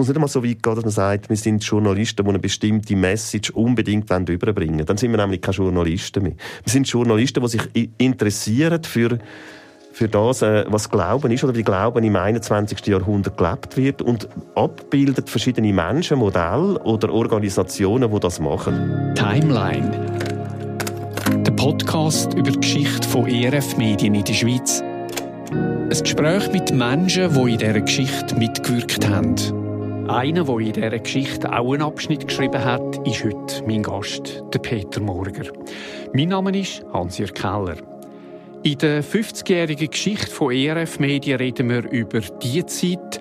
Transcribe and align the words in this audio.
muss 0.00 0.08
nicht 0.08 0.16
einmal 0.16 0.28
so 0.28 0.42
weit 0.42 0.62
gehen, 0.62 0.74
dass 0.74 0.84
man 0.84 0.90
sagt, 0.90 1.28
wir 1.28 1.36
sind 1.36 1.62
Journalisten, 1.62 2.24
die 2.24 2.28
eine 2.30 2.38
bestimmte 2.38 2.96
Message 2.96 3.50
unbedingt 3.50 4.10
überbringen 4.10 4.76
wollen. 4.76 4.86
Dann 4.86 4.96
sind 4.96 5.10
wir 5.10 5.18
nämlich 5.18 5.42
keine 5.42 5.56
Journalisten 5.56 6.22
mehr. 6.22 6.32
Wir 6.64 6.72
sind 6.72 6.88
Journalisten, 6.88 7.42
die 7.42 7.48
sich 7.48 7.62
interessieren 7.98 8.82
für 8.82 9.18
für 9.92 10.08
das, 10.08 10.40
äh, 10.40 10.64
was 10.68 10.88
Glauben 10.88 11.32
ist 11.32 11.42
oder 11.42 11.54
wie 11.54 11.64
Glauben 11.64 12.04
im 12.04 12.14
21. 12.14 12.86
Jahrhundert 12.86 13.36
gelebt 13.36 13.76
wird 13.76 14.02
und 14.02 14.28
abbildet 14.54 15.28
verschiedene 15.28 15.72
Menschen, 15.72 16.20
Modelle 16.20 16.78
oder 16.84 17.12
Organisationen, 17.12 18.10
die 18.10 18.20
das 18.20 18.38
machen. 18.38 19.12
Timeline. 19.16 19.90
Der 21.44 21.52
Podcast 21.52 22.34
über 22.34 22.52
die 22.52 22.60
Geschichte 22.60 23.06
von 23.08 23.26
ERF 23.26 23.76
Medien 23.76 24.14
in 24.14 24.24
der 24.24 24.32
Schweiz. 24.32 24.80
Ein 25.50 25.88
Gespräch 25.88 26.52
mit 26.52 26.72
Menschen, 26.72 27.34
die 27.34 27.52
in 27.52 27.58
dieser 27.58 27.80
Geschichte 27.80 28.36
mitgewirkt 28.36 29.08
haben. 29.08 29.34
Einer, 30.10 30.42
der 30.42 30.58
in 30.58 30.72
dieser 30.72 30.98
Geschichte 30.98 31.52
auch 31.56 31.72
einen 31.72 31.82
Abschnitt 31.82 32.26
geschrieben 32.26 32.64
hat, 32.64 33.06
ist 33.06 33.22
heute 33.22 33.62
mein 33.64 33.84
Gast, 33.84 34.42
der 34.52 34.58
Peter 34.58 35.00
Morger. 35.00 35.52
Mein 36.12 36.30
Name 36.30 36.58
ist 36.58 36.82
Hans-Jörg 36.92 37.32
Keller. 37.32 37.76
In 38.64 38.76
der 38.78 39.04
50-jährigen 39.04 39.88
Geschichte 39.88 40.26
von 40.26 40.52
ERF 40.52 40.98
Medien 40.98 41.38
reden 41.38 41.68
wir 41.68 41.88
über 41.92 42.22
die 42.42 42.66
Zeit, 42.66 43.20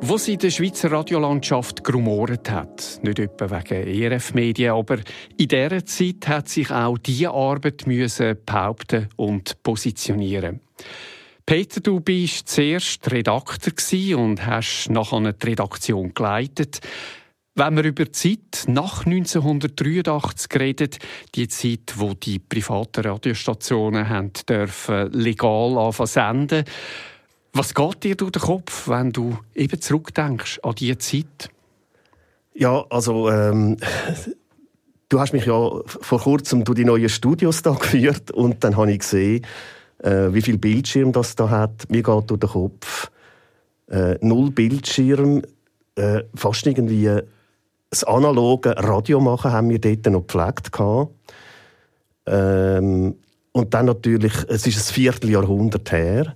wo 0.00 0.18
sie 0.18 0.32
in 0.32 0.40
der 0.40 0.50
Schweizer 0.50 0.90
Radiolandschaft 0.90 1.84
gerumoret 1.84 2.50
hat. 2.50 2.98
Nicht 3.02 3.20
etwa 3.20 3.48
wegen 3.48 4.02
ERF 4.02 4.34
Medien, 4.34 4.72
aber 4.72 4.98
in 5.36 5.46
dieser 5.46 5.86
Zeit 5.86 6.26
hat 6.26 6.48
sich 6.48 6.68
auch 6.68 6.98
diese 6.98 7.30
Arbeit 7.30 7.86
müssen 7.86 8.36
behaupten 8.44 9.08
und 9.14 9.62
positionieren. 9.62 10.58
Peter, 11.46 11.80
du 11.80 12.00
bist 12.00 12.48
zuerst 12.48 13.10
Redakteur 13.10 14.18
und 14.18 14.46
hast 14.46 14.88
nachher 14.88 15.32
die 15.32 15.46
Redaktion 15.46 16.14
geleitet. 16.14 16.80
Wenn 17.54 17.76
wir 17.76 17.84
über 17.84 18.06
die 18.06 18.12
Zeit 18.12 18.64
nach 18.66 19.04
1983 19.04 20.58
reden, 20.58 20.90
die 21.34 21.46
Zeit, 21.48 21.94
wo 21.96 22.14
die 22.14 22.38
privaten 22.38 23.04
Radiostationen 23.04 24.08
haben 24.08 24.32
dürfen 24.48 25.12
legal 25.12 25.76
anfangen 25.76 26.06
senden, 26.06 26.64
was 27.52 27.74
geht 27.74 28.02
dir 28.04 28.16
durch 28.16 28.32
den 28.32 28.42
Kopf, 28.42 28.88
wenn 28.88 29.12
du 29.12 29.38
eben 29.54 29.80
zurückdenkst 29.80 30.60
an 30.62 30.74
diese 30.76 30.98
Zeit? 30.98 31.50
Ja, 32.54 32.84
also 32.88 33.30
ähm, 33.30 33.76
du 35.10 35.20
hast 35.20 35.34
mich 35.34 35.44
ja 35.44 35.70
vor 35.84 36.20
kurzem 36.20 36.64
durch 36.64 36.76
die 36.76 36.84
neuen 36.86 37.10
Studios 37.10 37.62
da 37.62 37.72
geführt 37.72 38.30
und 38.30 38.64
dann 38.64 38.76
habe 38.76 38.92
ich 38.92 39.00
gesehen, 39.00 39.46
äh, 40.02 40.32
wie 40.32 40.42
viel 40.42 40.58
Bildschirm 40.58 41.12
das 41.12 41.34
da 41.36 41.48
hat. 41.48 41.90
Mir 41.90 42.02
geht 42.02 42.30
durch 42.30 42.40
den 42.40 42.50
Kopf 42.50 43.10
äh, 43.90 44.16
null 44.20 44.50
Bildschirm, 44.50 45.42
äh, 45.96 46.22
fast 46.34 46.66
irgendwie 46.66 47.20
das 47.90 48.04
analoge 48.04 48.76
Radio 48.76 49.20
machen 49.20 49.52
haben 49.52 49.70
wir 49.70 49.78
dort 49.78 50.06
noch 50.06 50.26
gepflegt. 50.26 50.70
Ähm, 52.26 53.14
und 53.52 53.74
dann 53.74 53.86
natürlich, 53.86 54.32
es 54.48 54.66
ist 54.66 54.78
ein 54.78 54.94
Vierteljahrhundert 54.94 55.92
her, 55.92 56.34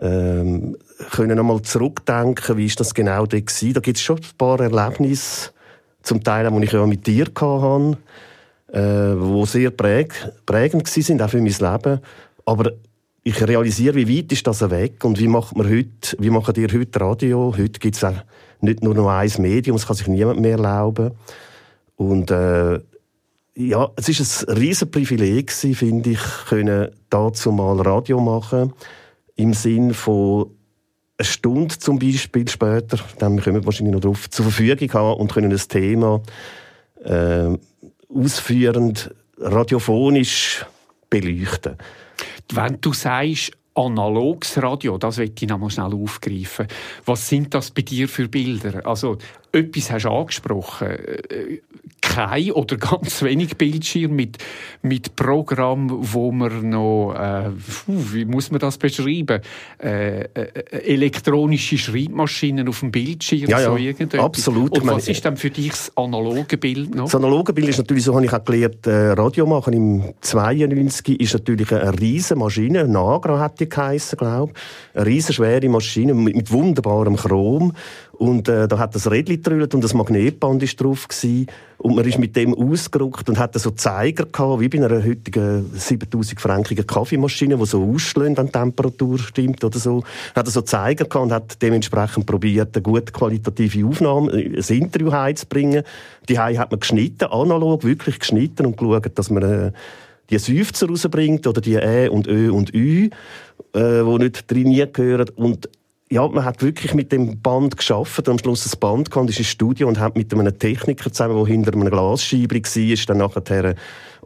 ähm, 0.00 0.76
können 1.10 1.36
nochmal 1.36 1.60
zurückdenken, 1.60 2.56
wie 2.56 2.64
ist 2.64 2.80
das 2.80 2.94
genau 2.94 3.26
dort 3.26 3.46
gewesen. 3.46 3.74
Da 3.74 3.80
gibt 3.80 3.98
es 3.98 4.02
schon 4.02 4.16
ein 4.16 4.38
paar 4.38 4.60
Erlebnisse, 4.60 5.50
zum 6.02 6.24
Teil, 6.24 6.50
die 6.50 6.64
ich 6.64 6.72
ja 6.72 6.86
mit 6.86 7.06
dir 7.06 7.26
hatte, 7.26 7.98
äh, 8.72 9.20
wo 9.20 9.44
sehr 9.44 9.70
präg, 9.70 10.14
prägend 10.46 10.88
sind, 10.88 11.20
auch 11.20 11.28
für 11.28 11.42
mein 11.42 11.48
Leben. 11.48 12.00
Aber 12.44 12.72
ich 13.22 13.46
realisiere, 13.46 13.94
wie 13.96 14.18
weit 14.18 14.32
ist 14.32 14.46
das 14.46 14.68
weg 14.70 15.04
und 15.04 15.18
wie 15.18 15.28
macht 15.28 15.56
man 15.56 15.68
heute, 15.68 16.16
wie 16.18 16.30
machen 16.30 16.54
ihr 16.56 16.72
heute 16.72 17.00
Radio? 17.00 17.54
Heute 17.56 17.78
gibt 17.78 17.96
es 17.96 18.06
nicht 18.60 18.82
nur 18.82 18.94
noch 18.94 19.08
ein 19.08 19.30
Medium, 19.38 19.76
das 19.76 19.86
kann 19.86 19.96
sich 19.96 20.08
niemand 20.08 20.40
mehr 20.40 20.52
erlauben. 20.52 21.12
Und 21.96 22.30
äh, 22.30 22.80
ja, 23.54 23.90
es 23.96 24.08
ist 24.08 24.48
ein 24.48 24.56
riesen 24.56 24.90
Privileg 24.90 25.52
finde 25.52 26.10
ich, 26.10 26.20
können 26.48 26.88
dazu 27.10 27.52
mal 27.52 27.80
Radio 27.80 28.20
machen 28.20 28.72
im 29.36 29.54
Sinn 29.54 29.92
von 29.92 30.50
eine 31.18 31.26
Stunde 31.26 31.78
zum 31.78 31.98
Beispiel 31.98 32.48
später, 32.48 32.98
dann 33.18 33.40
kommen 33.40 33.56
wir 33.56 33.66
wahrscheinlich 33.66 33.92
noch 33.92 34.00
darauf, 34.00 34.30
zur 34.30 34.46
Verfügung 34.46 34.92
haben 34.94 35.20
und 35.20 35.32
können 35.32 35.52
ein 35.52 35.58
Thema 35.58 36.22
äh, 37.04 37.56
ausführend 38.08 39.14
radiophonisch 39.38 40.64
beleuchten. 41.10 41.76
Wenn 42.52 42.80
du 42.80 42.92
sagst, 42.92 43.52
analoges 43.74 44.60
Radio, 44.62 44.98
das 44.98 45.18
will 45.18 45.32
ich 45.38 45.48
noch 45.48 45.58
mal 45.58 45.70
schnell 45.70 45.94
aufgreifen. 45.94 46.66
Was 47.04 47.28
sind 47.28 47.54
das 47.54 47.70
bei 47.70 47.82
dir 47.82 48.08
für 48.08 48.28
Bilder? 48.28 48.86
Also, 48.86 49.18
etwas 49.52 49.90
hast 49.90 50.04
du 50.04 50.10
angesprochen. 50.10 50.88
Äh, 50.88 51.60
kein 52.00 52.52
oder 52.52 52.76
ganz 52.76 53.22
wenig 53.22 53.56
Bildschirm 53.56 54.16
mit, 54.16 54.38
mit 54.82 55.14
Programm, 55.16 55.88
wo 55.90 56.32
man 56.32 56.70
noch, 56.70 57.14
äh, 57.14 57.50
wie 57.86 58.24
muss 58.24 58.50
man 58.50 58.58
das 58.58 58.78
beschreiben? 58.78 59.40
Äh, 59.78 60.22
äh, 60.22 60.26
elektronische 60.70 61.78
Schreibmaschinen 61.78 62.68
auf 62.68 62.80
dem 62.80 62.90
Bildschirm, 62.90 63.48
ja, 63.48 63.60
ja, 63.60 63.94
so 64.10 64.18
absolut. 64.18 64.78
Und 64.78 64.88
was 64.88 65.08
ist 65.08 65.24
denn 65.24 65.36
für 65.36 65.50
dich 65.50 65.70
das 65.70 65.92
analoge 65.96 66.56
Bild 66.56 66.94
noch? 66.94 67.04
Das 67.04 67.14
analoge 67.14 67.52
Bild 67.52 67.68
ist 67.68 67.78
natürlich, 67.78 68.04
so 68.04 68.14
habe 68.14 68.24
ich 68.24 68.32
auch 68.32 68.44
gelernt, 68.44 68.86
äh, 68.86 69.12
Radio 69.12 69.46
machen 69.46 69.72
im 69.72 70.14
92 70.20 71.20
ist 71.20 71.34
natürlich 71.34 71.72
eine 71.72 71.98
riesige 71.98 72.40
Maschine, 72.40 72.88
Nagra 72.88 73.38
hat 73.38 73.60
die 73.60 73.68
geheissen, 73.68 74.16
glaube 74.18 74.52
ich. 74.54 74.96
Eine 74.96 75.06
riesige 75.06 75.34
schwere 75.34 75.68
Maschine 75.68 76.14
mit, 76.14 76.34
mit 76.34 76.50
wunderbarem 76.50 77.16
Chrom 77.16 77.72
und 78.20 78.50
äh, 78.50 78.68
da 78.68 78.78
hat 78.78 78.94
das 78.94 79.10
Rädchen 79.10 79.36
getrüllt 79.36 79.74
und 79.74 79.82
das 79.82 79.94
Magnetband 79.94 80.62
ist 80.62 80.78
drauf 80.78 81.08
gewesen. 81.08 81.46
Und 81.78 81.96
man 81.96 82.04
ist 82.04 82.18
mit 82.18 82.36
dem 82.36 82.52
ausgerückt 82.52 83.30
und 83.30 83.38
hat 83.38 83.58
so 83.58 83.70
Zeiger 83.70 84.26
gehabt, 84.26 84.60
wie 84.60 84.68
bei 84.68 84.76
einer 84.76 85.02
heutigen 85.02 85.70
7000 85.74 86.38
frankigen 86.38 86.86
Kaffeemaschine, 86.86 87.56
die 87.56 87.64
so 87.64 87.82
ausschlägt, 87.82 88.36
wenn 88.36 88.44
die 88.44 88.52
Temperatur 88.52 89.18
stimmt 89.18 89.64
oder 89.64 89.78
so. 89.78 90.04
Hat 90.34 90.46
er 90.46 90.50
so 90.50 90.60
Zeiger 90.60 91.06
gehabt 91.06 91.24
und 91.24 91.32
hat 91.32 91.62
dementsprechend 91.62 92.26
probiert, 92.26 92.76
eine 92.76 92.82
gute 92.82 93.10
qualitative 93.10 93.86
Aufnahme, 93.86 94.32
äh, 94.32 94.54
ein 94.54 94.76
Interview 94.76 95.10
heimzubringen. 95.10 95.82
Die 96.28 96.38
hat 96.38 96.70
man 96.70 96.78
geschnitten, 96.78 97.24
analog, 97.24 97.84
wirklich 97.84 98.18
geschnitten 98.18 98.66
und 98.66 98.76
geschaut, 98.76 99.18
dass 99.18 99.30
man 99.30 99.42
äh, 99.42 99.72
die 100.28 100.38
Seufzer 100.38 100.88
rausbringt 100.88 101.46
oder 101.46 101.62
die 101.62 101.76
Ä 101.76 102.08
und 102.10 102.26
Ö 102.26 102.52
und 102.52 102.74
Ü, 102.74 103.08
äh, 103.72 104.04
die 104.04 104.18
nicht 104.18 104.46
trainiert 104.46 104.92
gehören. 104.92 105.30
Und 105.36 105.70
ja, 106.12 106.26
man 106.26 106.44
hat 106.44 106.60
wirklich 106.60 106.92
mit 106.94 107.12
dem 107.12 107.40
Band 107.40 107.76
geschafft, 107.76 108.28
am 108.28 108.38
Schluss 108.38 108.64
das 108.64 108.74
Band 108.74 109.12
gehabt, 109.12 109.30
ist 109.30 109.38
ins 109.38 109.48
Studio 109.48 109.86
und 109.86 110.00
hat 110.00 110.16
mit 110.16 110.34
einem 110.34 110.58
Techniker 110.58 111.12
zusammen, 111.12 111.36
der 111.36 111.46
hinter 111.46 111.72
einem 111.72 111.88
Glasscheibe 111.88 112.56
war, 112.56 113.06
dann 113.06 113.18
nachher 113.18 113.74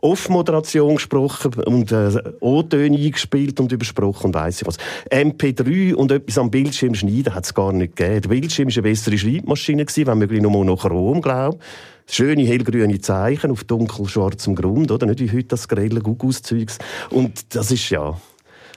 Off-Moderation 0.00 0.94
gesprochen 0.96 1.54
und 1.64 1.92
äh, 1.92 2.22
O-Töne 2.40 2.96
eingespielt 2.98 3.60
und 3.60 3.70
übersprochen 3.72 4.26
und 4.26 4.34
weiss 4.34 4.62
ich 4.62 4.66
was. 4.66 4.78
MP3 5.10 5.94
und 5.94 6.10
etwas 6.10 6.38
am 6.38 6.50
Bildschirm 6.50 6.94
schneiden 6.94 7.34
hat 7.34 7.44
es 7.44 7.54
gar 7.54 7.72
nicht 7.72 7.96
gegeben. 7.96 8.22
Der 8.22 8.28
Bildschirm 8.28 8.68
war 8.68 8.74
eine 8.74 8.82
bessere 8.82 9.18
Schreibmaschine, 9.18 9.84
gewesen, 9.84 10.06
wenn 10.06 10.18
möglich 10.18 10.42
nur 10.42 10.64
noch 10.64 10.82
Chrom, 10.82 11.20
glaube 11.20 11.58
Schöne 12.06 12.42
hellgrüne 12.44 13.00
Zeichen 13.00 13.50
auf 13.50 13.64
dunkelschwarzem 13.64 14.54
Grund, 14.54 14.90
oder? 14.90 15.06
Nicht 15.06 15.20
wie 15.20 15.30
heute 15.30 15.48
das 15.48 15.68
grelle 15.68 16.00
Gugus-Zeugs. 16.00 16.78
Und 17.10 17.54
das 17.54 17.70
ist 17.70 17.88
ja... 17.88 18.18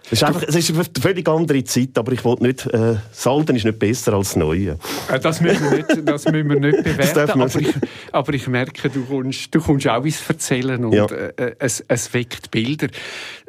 Es 0.10 0.22
ist, 0.22 0.24
einfach, 0.24 0.44
es 0.44 0.56
ist 0.56 0.72
eine 0.72 0.86
völlig 1.02 1.28
andere 1.28 1.64
Zeit, 1.66 1.98
aber 1.98 2.14
ich 2.14 2.24
wollte 2.24 2.44
nicht, 2.44 2.66
äh, 2.68 2.96
das 3.10 3.28
Alte 3.28 3.54
ist 3.54 3.66
nicht 3.66 3.78
besser 3.78 4.14
als 4.14 4.30
das 4.30 4.36
Neue. 4.38 4.78
Äh, 5.12 5.20
das 5.20 5.42
müssen 5.42 5.70
wir 5.70 5.78
nicht, 5.78 6.08
das 6.08 6.26
müssen 6.26 6.50
wir 6.50 6.60
nicht 6.60 6.84
bewerten, 6.84 7.42
aber 7.42 7.60
ich, 7.60 7.74
aber 8.14 8.34
ich 8.34 8.48
merke, 8.48 8.90
du 8.90 9.04
kommst, 9.04 9.54
du 9.54 9.60
kommst 9.60 9.88
auch 9.88 10.04
ins 10.04 10.28
Erzählen 10.30 10.84
und 10.86 10.94
ja. 10.94 11.06
äh, 11.06 11.56
es, 11.60 11.84
es 11.88 12.14
weckt 12.14 12.52
Bilder. 12.52 12.88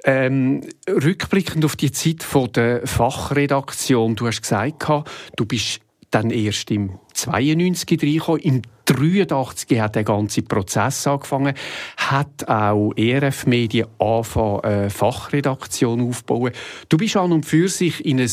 Ähm, 0.05 0.63
rückblickend 0.89 1.65
auf 1.65 1.77
die 1.77 1.93
Zeit 1.93 2.23
von 2.23 2.51
der 2.53 2.87
Fachredaktion, 2.87 4.17
du 4.17 4.27
hast 4.27 4.43
gesagt, 4.43 4.89
du 5.37 5.45
bist 5.45 5.81
dann 6.11 6.31
erst 6.31 6.71
im 6.71 6.99
92 7.15 8.03
reingekommen, 8.03 8.41
im 8.41 8.63
1983 8.89 9.81
hat 9.81 9.97
der 9.97 10.05
ganze 10.05 10.43
Prozess 10.43 11.07
angefangen, 11.07 11.55
hat 11.99 12.49
auch 12.49 12.93
ERF 12.97 13.47
Medien 13.47 13.87
angefangen, 13.99 14.65
eine 14.65 14.91
Fachredaktion 14.91 16.09
aufzubauen. 16.09 16.53
Du 16.89 16.97
bist 16.97 17.17
an 17.17 17.33
und 17.33 17.45
für 17.45 17.69
sich 17.69 18.05
in 18.05 18.21
ein 18.21 18.31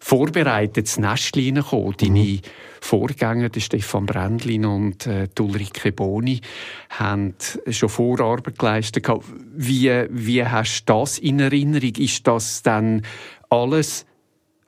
vorbereitetes 0.00 0.98
Nestchen 0.98 1.56
gekommen. 1.56 1.94
Deine 2.00 2.20
mhm. 2.20 2.40
Vorgänger, 2.80 3.48
der 3.48 3.60
Stefan 3.60 4.06
Brändlin 4.06 4.64
und 4.64 5.06
äh, 5.06 5.28
Ulrike 5.38 5.92
Boni, 5.92 6.40
haben 6.90 7.34
schon 7.68 7.88
Vorarbeit 7.88 8.58
geleistet. 8.58 9.06
Wie, 9.54 9.90
wie 10.10 10.44
hast 10.44 10.84
du 10.88 10.92
das 10.92 11.18
in 11.18 11.40
Erinnerung? 11.40 11.94
Ist 11.96 12.26
das 12.26 12.62
dann 12.62 13.02
alles 13.50 14.06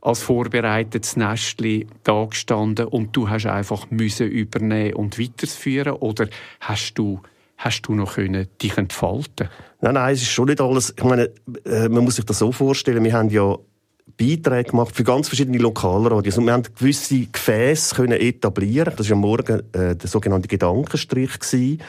als 0.00 0.22
vorbereitetes 0.22 1.16
Nestli 1.16 1.86
da 2.04 2.24
gestanden 2.24 2.86
und 2.86 3.14
du 3.16 3.28
hast 3.28 3.46
einfach 3.46 3.90
müssen 3.90 4.28
übernehmen 4.28 4.94
und 4.94 5.18
weiterführen 5.18 5.92
oder 5.94 6.28
hast 6.60 6.94
du 6.94 7.20
hast 7.56 7.82
du 7.82 7.94
noch 7.94 8.14
können 8.14 8.48
dich 8.62 8.76
entfalten? 8.78 9.48
Nein, 9.80 9.94
nein, 9.94 10.14
es 10.14 10.22
ist 10.22 10.30
schon 10.30 10.48
nicht 10.48 10.60
alles. 10.60 10.94
Ich 10.96 11.04
meine, 11.04 11.30
äh, 11.64 11.88
man 11.88 12.04
muss 12.04 12.16
sich 12.16 12.24
das 12.24 12.38
so 12.38 12.52
vorstellen. 12.52 13.04
Wir 13.04 13.12
haben 13.12 13.28
ja 13.28 13.56
Beiträge 14.18 14.70
gemacht 14.70 14.94
für 14.94 15.04
ganz 15.04 15.28
verschiedene 15.28 15.58
Lokalradios. 15.58 16.38
Und 16.38 16.46
wir 16.46 16.52
haben 16.52 16.62
gewisse 16.62 17.26
Gefäße 17.26 17.94
können 17.94 18.20
etablieren. 18.20 18.94
Das 18.96 19.08
war 19.08 19.14
am 19.14 19.20
Morgen 19.20 19.62
äh, 19.72 19.94
der 19.94 20.08
sogenannte 20.08 20.48
Gedankenstrich. 20.48 21.38
Gewesen. 21.38 21.80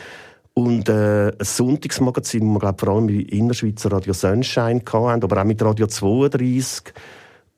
Und 0.53 0.89
äh, 0.89 1.29
ein 1.29 1.35
Sonntagsmagazin, 1.39 2.41
wo 2.41 2.53
wir 2.53 2.59
glaub, 2.59 2.79
vor 2.79 2.89
allem 2.89 3.05
mit 3.05 3.31
Innerschweizer 3.31 3.91
Radio 3.91 4.13
Sunshine 4.13 4.81
hatten, 4.85 5.23
aber 5.23 5.41
auch 5.41 5.45
mit 5.45 5.61
Radio 5.61 5.87
32. 5.87 6.93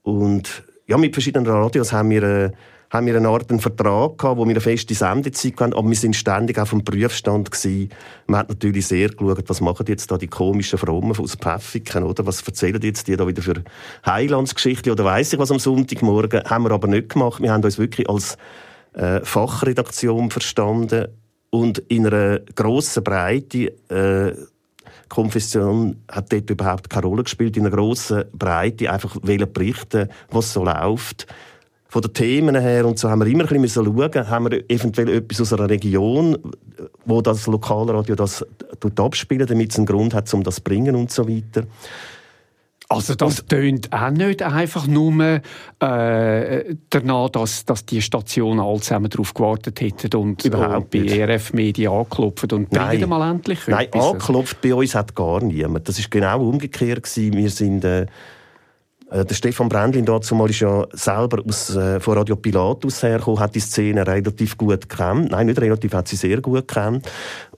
Und 0.04 0.64
ja, 0.88 0.98
mit 0.98 1.14
verschiedenen 1.14 1.48
Radios 1.50 1.92
haben 1.92 2.10
wir, 2.10 2.24
äh, 2.24 2.52
haben 2.90 3.08
wir 3.08 3.16
eine 3.16 3.30
Art 3.30 3.50
einen 3.50 3.60
Vertrag 3.60 4.18
gehabt, 4.18 4.38
wo 4.38 4.46
wir 4.46 4.52
eine 4.52 4.62
feste 4.62 4.94
Sendezeit 4.94 5.60
hatten, 5.60 5.74
aber 5.74 5.90
wir 5.90 5.96
sind 5.96 6.16
ständig 6.16 6.60
auf 6.60 6.70
dem 6.70 6.84
Prüfstand 6.84 7.50
gewesen. 7.50 7.90
Man 8.28 8.42
hat 8.42 8.50
natürlich 8.50 8.86
sehr 8.86 9.10
geschaut, 9.10 9.50
was 9.50 9.62
machen 9.62 9.86
jetzt 9.88 10.12
da 10.12 10.18
die 10.18 10.28
komischen 10.28 10.78
Frommen 10.78 11.18
aus 11.18 11.36
Pfäffiken, 11.36 12.04
oder? 12.04 12.26
Was 12.28 12.42
erzählen 12.42 12.82
jetzt 12.82 13.08
die 13.08 13.16
da 13.16 13.26
wieder 13.26 13.42
für 13.42 13.64
Heilandsgeschichte 14.06 14.92
oder 14.92 15.06
weiss 15.06 15.34
ich 15.34 15.40
was 15.40 15.52
am 15.52 15.60
Sonntagmorgen? 15.60 16.44
Haben 16.44 16.66
wir 16.66 16.72
aber 16.72 16.88
nicht 16.88 17.10
gemacht. 17.10 17.42
Wir 17.42 17.52
haben 17.52 17.64
uns 17.64 17.80
wirklich 17.80 18.10
als 18.10 18.38
äh, 18.94 19.22
Fachredaktion 19.24 20.30
verstanden 20.30 21.08
und 21.50 21.80
in 21.80 22.06
einer 22.06 22.40
grossen 22.56 23.04
Breite 23.04 23.74
äh, 23.90 24.36
Konfession 25.10 25.98
hat 26.10 26.32
dort 26.32 26.50
überhaupt 26.50 26.90
keine 26.90 27.06
Rolle 27.06 27.24
gespielt. 27.24 27.58
In 27.58 27.66
einer 27.66 27.76
grossen 27.76 28.26
Breite 28.34 28.92
einfach 28.92 29.18
berichten, 29.20 30.10
was 30.32 30.54
so 30.54 30.64
läuft. 30.64 31.28
Von 31.88 32.02
den 32.02 32.14
Themen 32.14 32.56
her 32.56 32.88
und 32.88 32.98
so 32.98 33.10
haben 33.10 33.20
wir 33.20 33.28
immer 33.28 33.50
ein 33.52 33.62
bisschen 33.62 33.86
schauen, 33.86 34.30
haben 34.30 34.52
wir 34.52 34.68
eventuell 34.68 35.10
etwas 35.10 35.42
aus 35.42 35.54
einer 35.54 35.70
Region, 35.70 36.38
wo 37.06 37.22
das 37.22 37.46
Lokalradio 37.46 38.16
das 38.16 38.44
abspielt, 38.96 39.50
damit 39.50 39.72
es 39.72 39.78
einen 39.78 39.86
Grund 39.86 40.16
hat, 40.16 40.34
um 40.34 40.44
das 40.44 40.56
zu 40.56 40.64
bringen 40.64 40.96
und 40.96 41.12
so 41.12 41.30
weiter. 41.30 41.68
Also 42.95 43.16
das 43.16 43.45
tönt 43.45 43.92
auch 43.92 44.10
nicht 44.10 44.42
einfach 44.42 44.88
nur 44.88 45.42
äh, 45.80 46.75
danach, 46.90 47.30
dass, 47.30 47.66
dass 47.66 47.86
die 47.86 48.01
Stationen 48.01 48.60
alle 48.60 48.80
zusammen 48.80 49.10
darauf 49.10 49.34
gewartet 49.34 49.81
hätten 49.81 50.16
und, 50.18 50.45
und 50.45 50.90
bei 50.90 51.00
ERF 51.00 51.54
Media 51.54 51.92
angeklopft 51.92 52.54
und 52.54 52.72
Nein. 52.72 53.07
mal 53.07 53.31
endlich 53.31 53.60
Nein, 53.68 53.88
etwas. 53.88 54.06
angeklopft 54.06 54.62
bei 54.62 54.74
uns 54.74 54.95
hat 54.95 55.16
gar 55.16 55.44
niemand. 55.44 55.88
Das 55.88 56.00
ist 56.00 56.12
genau 56.12 56.42
umgekehrt 56.42 57.04
gewesen. 57.04 57.34
Wir 57.34 57.50
sind 57.50 57.84
äh, 57.84 58.06
äh 59.10 59.25
der 59.25 59.36
Stefan 59.36 59.69
Brändlin 59.69 60.06
dazu 60.06 60.36
mal 60.36 60.50
ist 60.50 60.60
ja 60.60 60.86
selber 60.94 61.44
aus, 61.48 61.75
äh, 61.75 62.00
von 62.00 62.18
Radio 62.18 62.36
Pilatus 62.36 63.04
hergekommen, 63.04 63.40
hat 63.40 63.56
die 63.56 63.60
Szene 63.60 64.06
relativ 64.06 64.57
gut 64.57 64.90
gekannt. 64.90 65.31
Nein, 65.31 65.48
nicht 65.48 65.60
relativ, 65.60 65.94
hat 65.94 66.07
sie 66.07 66.16
sehr 66.16 66.42
gut 66.42 66.68
gekannt. 66.68 67.10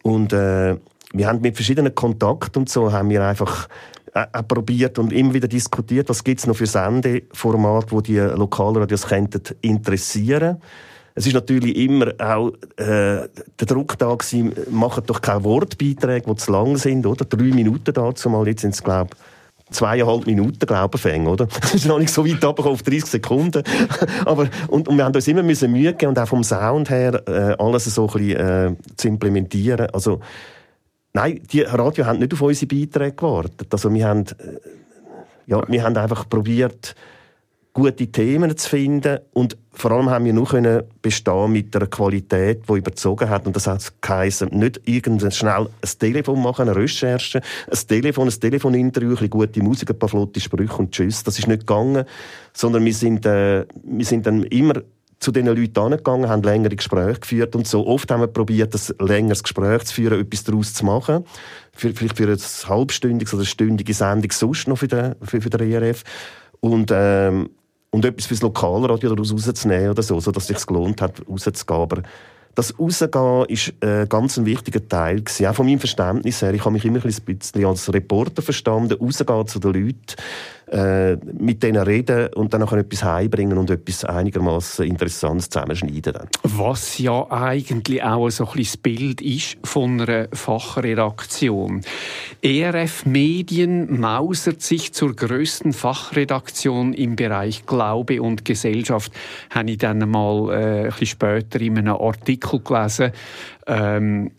Und 0.04 0.34
äh, 0.34 0.78
wir 1.14 1.28
haben 1.28 1.42
mit 1.42 1.56
verschiedenen 1.56 1.96
Kontakten 1.96 2.60
und 2.60 2.70
so 2.70 2.92
haben 2.92 3.10
wir 3.10 3.24
einfach 3.24 3.68
äh, 4.16 4.44
probiert 4.44 4.98
und 4.98 5.14
immer 5.14 5.34
wieder 5.34 5.48
diskutiert, 5.48 6.10
was 6.10 6.24
gibt 6.24 6.40
es 6.40 6.48
noch 6.48 6.56
für 6.56 6.66
Sendeformate, 6.66 7.92
wo 7.92 8.02
die 8.02 8.18
Lokalradios 8.18 9.08
könnten 9.08 9.42
interessieren 9.62 10.58
es 11.18 11.26
ist 11.26 11.34
natürlich 11.34 11.78
immer 11.78 12.12
auch 12.20 12.50
äh, 12.76 13.24
der 13.26 13.68
Druck 13.68 13.98
da 13.98 14.14
gewesen, 14.14 14.54
macht 14.70 15.10
doch 15.10 15.22
keine 15.22 15.46
Wortbeiträge, 15.46 16.26
die 16.30 16.36
zu 16.36 16.52
lang 16.52 16.76
sind, 16.76 17.06
oder? 17.06 17.24
Drei 17.24 17.56
Minuten 17.56 17.94
dazu 17.94 18.30
mal, 18.30 18.46
jetzt 18.48 18.62
sind 18.62 18.74
es, 18.74 18.84
glaube 18.84 19.12
zweieinhalb 19.72 20.28
Minuten, 20.28 20.66
glaube 20.66 20.98
ich, 20.98 21.22
oder? 21.22 21.48
Das 21.62 21.74
ist 21.74 21.86
noch 21.86 22.00
nicht 22.00 22.14
so 22.14 22.28
weit 22.28 22.44
runter 22.44 22.66
auf 22.66 22.84
30 22.84 23.06
Sekunden. 23.06 23.64
Aber, 24.26 24.48
und, 24.68 24.88
und 24.88 24.98
wir 24.98 25.06
haben 25.06 25.16
uns 25.16 25.28
immer 25.28 25.42
müssen 25.42 25.72
Mühe 25.72 25.94
geben 25.94 26.10
und 26.10 26.20
auch 26.20 26.28
vom 26.28 26.44
Sound 26.44 26.90
her, 26.90 27.24
äh, 27.28 27.56
alles 27.58 27.86
so 27.86 28.08
ein 28.08 28.14
bisschen, 28.14 28.38
äh, 28.38 28.76
zu 28.98 29.08
implementieren. 29.08 29.88
Also, 29.92 30.20
Nein, 31.16 31.40
die 31.50 31.62
Radio 31.62 32.06
haben 32.06 32.20
nicht 32.20 32.34
auf 32.34 32.42
unsere 32.42 32.68
Beiträge 32.68 33.16
gewartet. 33.16 33.68
Also 33.72 33.94
wir 33.94 34.06
haben, 34.06 34.26
äh, 34.26 34.60
ja, 35.48 35.64
wir 35.66 35.82
haben 35.82 35.96
einfach 35.96 36.28
probiert, 36.28 36.94
gute 37.72 38.08
Themen 38.08 38.58
zu 38.58 38.70
finden 38.70 39.20
und 39.32 39.58
vor 39.72 39.92
allem 39.92 40.10
haben 40.10 40.26
wir 40.26 40.34
nur 40.34 40.46
können 40.46 40.84
bestehen 41.02 41.54
mit 41.54 41.74
einer 41.74 41.88
Qualität, 41.88 42.68
die 42.68 42.74
überzogen 42.74 43.30
hat 43.30 43.48
und 43.48 43.56
das 43.56 43.66
hat 43.66 43.94
geheißen, 44.02 44.50
nicht 44.50 44.82
irgendein 44.84 45.32
schnell 45.32 45.70
ein 45.82 46.00
Telefon 46.00 46.44
machen, 46.44 46.68
eine 46.68 46.76
Recherche, 46.76 47.42
ein 47.72 47.88
Telefon, 47.88 48.28
ein 48.28 48.38
Telefoninterview, 48.38 49.16
ein 49.18 49.30
gute 49.30 49.64
Musik, 49.64 49.92
ein 49.92 50.00
paar 50.00 50.10
flotte 50.10 50.42
Sprüche 50.42 50.76
und 50.76 50.92
tschüss. 50.92 51.24
Das 51.24 51.40
ist 51.40 51.48
nicht 51.48 51.62
gegangen, 51.62 52.04
sondern 52.52 52.84
wir 52.84 52.94
sind, 52.94 53.26
äh, 53.26 53.66
wir 53.86 54.06
sind 54.06 54.26
dann 54.26 54.44
immer 54.44 54.82
zu 55.20 55.32
diesen 55.32 55.48
Leuten 55.48 55.80
angegangen, 55.80 56.30
haben 56.30 56.44
längere 56.44 56.76
Gespräche 56.76 57.20
geführt 57.20 57.56
und 57.56 57.68
so. 57.68 57.86
Oft 57.88 58.12
haben 58.12 58.22
wir 58.22 58.28
probiert, 58.28 58.74
ein 58.76 59.08
längeres 59.08 59.44
Gespräch 59.44 59.86
zu 59.86 59.94
führen, 59.94 60.22
etwas 60.22 60.44
daraus 60.44 60.74
zu 60.74 60.86
machen. 60.86 61.26
Für, 61.74 61.94
vielleicht 61.94 62.18
für 62.18 62.28
ein 62.28 62.70
halbstündiges 62.70 63.34
oder 63.34 63.46
stündige 63.46 63.94
Sendung 63.94 64.32
sonst 64.32 64.68
noch 64.68 64.78
für 64.78 64.88
den, 64.88 65.16
für, 65.22 65.42
für 65.42 65.50
den 65.50 65.72
ERF. 65.72 66.04
Und, 66.60 66.92
ähm, 66.94 67.50
und 67.92 68.06
etwas 68.06 68.26
fürs 68.26 68.42
Lokalradio 68.42 69.10
daraus 69.10 69.32
rauszunehmen 69.32 69.90
oder 69.90 70.04
so, 70.04 70.20
sodass 70.20 70.50
es 70.50 70.58
sich 70.58 70.68
gelohnt 70.68 71.02
hat, 71.02 71.22
rauszugehen. 71.28 71.82
Aber 71.82 72.02
das 72.56 72.74
Rausgehen 72.80 73.46
ist 73.50 73.74
äh, 73.82 74.08
ganz 74.08 74.38
ein 74.38 74.46
wichtiger 74.46 74.88
Teil 74.88 75.22
gewesen. 75.22 75.46
Auch 75.46 75.56
von 75.56 75.66
meinem 75.66 75.80
Verständnis 75.80 76.42
her. 76.42 76.54
Ich 76.54 76.62
habe 76.62 76.72
mich 76.72 76.86
immer 76.86 77.04
ein 77.04 77.14
bisschen 77.26 77.66
als 77.66 77.94
Reporter 77.94 78.42
verstanden, 78.42 78.98
rausgehen 78.98 79.48
zu 79.48 79.60
den 79.60 79.74
Leuten, 79.74 80.16
äh, 80.76 81.16
mit 81.40 81.64
denen 81.64 81.82
reden 81.82 82.34
und 82.34 82.54
dann 82.54 82.60
nachher 82.60 82.80
etwas 82.80 83.04
heimbringen 83.04 83.58
und 83.58 83.70
etwas 83.70 84.04
einigermaßen 84.04 84.86
Interessantes 84.86 85.50
zusammenschneiden. 85.50 86.14
Dann. 86.14 86.28
Was 86.44 86.98
ja 86.98 87.32
eigentlich 87.32 88.04
auch 88.04 88.30
so 88.30 88.46
ein 88.46 88.52
bisschen 88.58 88.66
das 88.66 88.78
Bild 88.78 89.22
ist 89.22 89.58
von 89.64 90.02
einer 90.02 90.28
Fachredaktion. 90.34 91.82
ERF 92.42 93.06
Medien 93.06 94.02
mausert 94.02 94.62
sich 94.62 94.92
zur 94.92 95.16
größten 95.16 95.72
Fachredaktion 95.72 96.92
im 96.92 97.16
Bereich 97.16 97.66
Glaube 97.66 98.22
und 98.22 98.44
Gesellschaft. 98.44 99.14
Habe 99.52 99.72
ich 99.72 99.78
dann 99.78 100.10
mal 100.10 100.52
äh, 100.52 100.56
ein 100.56 100.90
bisschen 100.90 101.08
später 101.08 101.62
in 101.62 101.78
einem 101.78 101.96
Artikel 101.96 102.60
gelesen. 102.60 103.12
Ähm, 103.66 104.32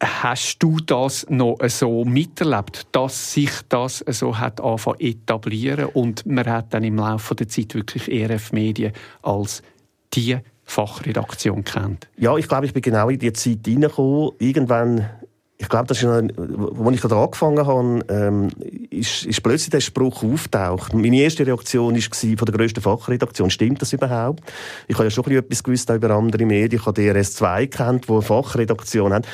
Hast 0.00 0.62
du 0.62 0.76
das 0.78 1.26
noch 1.28 1.56
so 1.66 2.04
miterlebt, 2.04 2.86
dass 2.92 3.32
sich 3.32 3.50
das 3.68 4.04
so 4.06 4.38
hat 4.38 4.60
angefangen 4.60 5.00
etablieren 5.00 5.86
und 5.86 6.26
man 6.26 6.46
hat 6.46 6.72
dann 6.72 6.84
im 6.84 6.96
Laufe 6.96 7.34
der 7.34 7.48
Zeit 7.48 7.74
wirklich 7.74 8.10
ERF 8.10 8.52
Medien 8.52 8.92
als 9.22 9.62
die 10.14 10.38
Fachredaktion 10.62 11.64
kennt? 11.64 12.08
Ja, 12.16 12.36
ich 12.36 12.46
glaube, 12.46 12.66
ich 12.66 12.72
bin 12.72 12.82
genau 12.82 13.08
in 13.08 13.18
die 13.18 13.32
Zeit 13.32 13.66
hineingekommen. 13.66 14.30
Irgendwann 14.38 15.10
ich 15.60 15.68
glaube, 15.68 15.86
das 15.88 16.02
ist 16.02 16.08
als 16.08 16.94
ich 16.94 17.00
da 17.02 17.22
angefangen 17.22 17.66
habe, 17.66 18.04
ähm, 18.08 18.48
ist, 18.88 19.26
ist 19.26 19.42
plötzlich 19.42 19.68
der 19.68 19.80
Spruch 19.80 20.24
auftaucht. 20.24 20.94
Meine 20.94 21.20
erste 21.20 21.46
Reaktion 21.46 21.94
war 21.94 22.38
von 22.38 22.46
der 22.46 22.54
grössten 22.54 22.80
Fachredaktion. 22.80 23.50
Stimmt 23.50 23.82
das 23.82 23.92
überhaupt? 23.92 24.42
Ich 24.88 24.94
habe 24.94 25.04
ja 25.04 25.10
schon 25.10 25.30
etwas 25.30 25.62
gewusst 25.62 25.90
über 25.90 26.10
andere 26.12 26.46
Medien. 26.46 26.80
Ich 26.80 26.86
habe 26.86 26.98
DRS2 26.98 27.66
kennt, 27.66 28.08
die 28.08 28.12
eine 28.12 28.22
Fachredaktion 28.22 29.12
haben. 29.12 29.26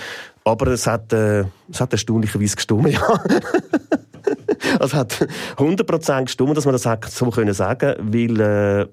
Aber 0.43 0.67
es 0.67 0.89
hat, 0.89 1.13
äh, 1.13 1.45
es 1.71 1.81
hat 1.81 1.93
erstaunlicherweise 1.93 2.57
gestummt, 2.57 2.89
ja. 2.93 3.21
es 4.81 4.95
hat 4.95 5.29
100% 5.59 6.25
gestummt, 6.25 6.57
dass 6.57 6.65
man 6.65 6.73
das 6.73 6.89
so 7.13 7.31
können 7.31 7.55
sagen 7.55 7.95
weil 8.01 8.41
äh, 8.41 8.87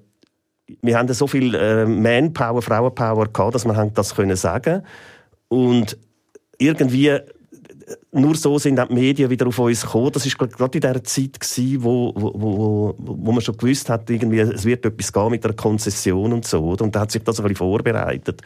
wir 0.82 0.96
haben 0.96 1.12
so 1.12 1.26
viel 1.26 1.52
äh, 1.56 1.84
Manpower, 1.84 2.62
Frauenpower 2.62 3.26
gehabt, 3.26 3.56
dass 3.56 3.64
wir 3.64 3.90
das 3.92 4.14
können 4.14 4.36
sagen 4.36 4.82
und 5.48 5.96
irgendwie 6.58 7.18
nur 8.12 8.34
so 8.34 8.58
sind 8.58 8.78
auch 8.78 8.88
die 8.88 8.94
Medien 8.94 9.30
wieder 9.30 9.46
auf 9.46 9.58
uns 9.58 9.82
gekommen. 9.82 10.12
Das 10.12 10.24
war 10.26 10.48
gerade 10.48 10.78
in 10.78 10.80
der 10.80 11.04
Zeit 11.04 11.38
gewesen, 11.38 11.82
wo, 11.82 12.12
wo, 12.14 12.32
wo, 12.34 12.94
wo 12.98 13.32
man 13.32 13.40
schon 13.40 13.56
gewusst 13.56 13.88
hat, 13.88 14.08
irgendwie, 14.08 14.40
es 14.40 14.64
wird 14.64 14.86
etwas 14.86 15.12
gehen 15.12 15.30
mit 15.30 15.44
einer 15.44 15.54
Konzession 15.54 16.32
und 16.32 16.46
so. 16.46 16.62
Oder? 16.62 16.84
Und 16.84 16.94
da 16.94 17.00
hat 17.00 17.10
sich 17.10 17.22
das 17.22 17.40
ein 17.40 17.42
bisschen 17.44 17.56
vorbereitet. 17.56 18.42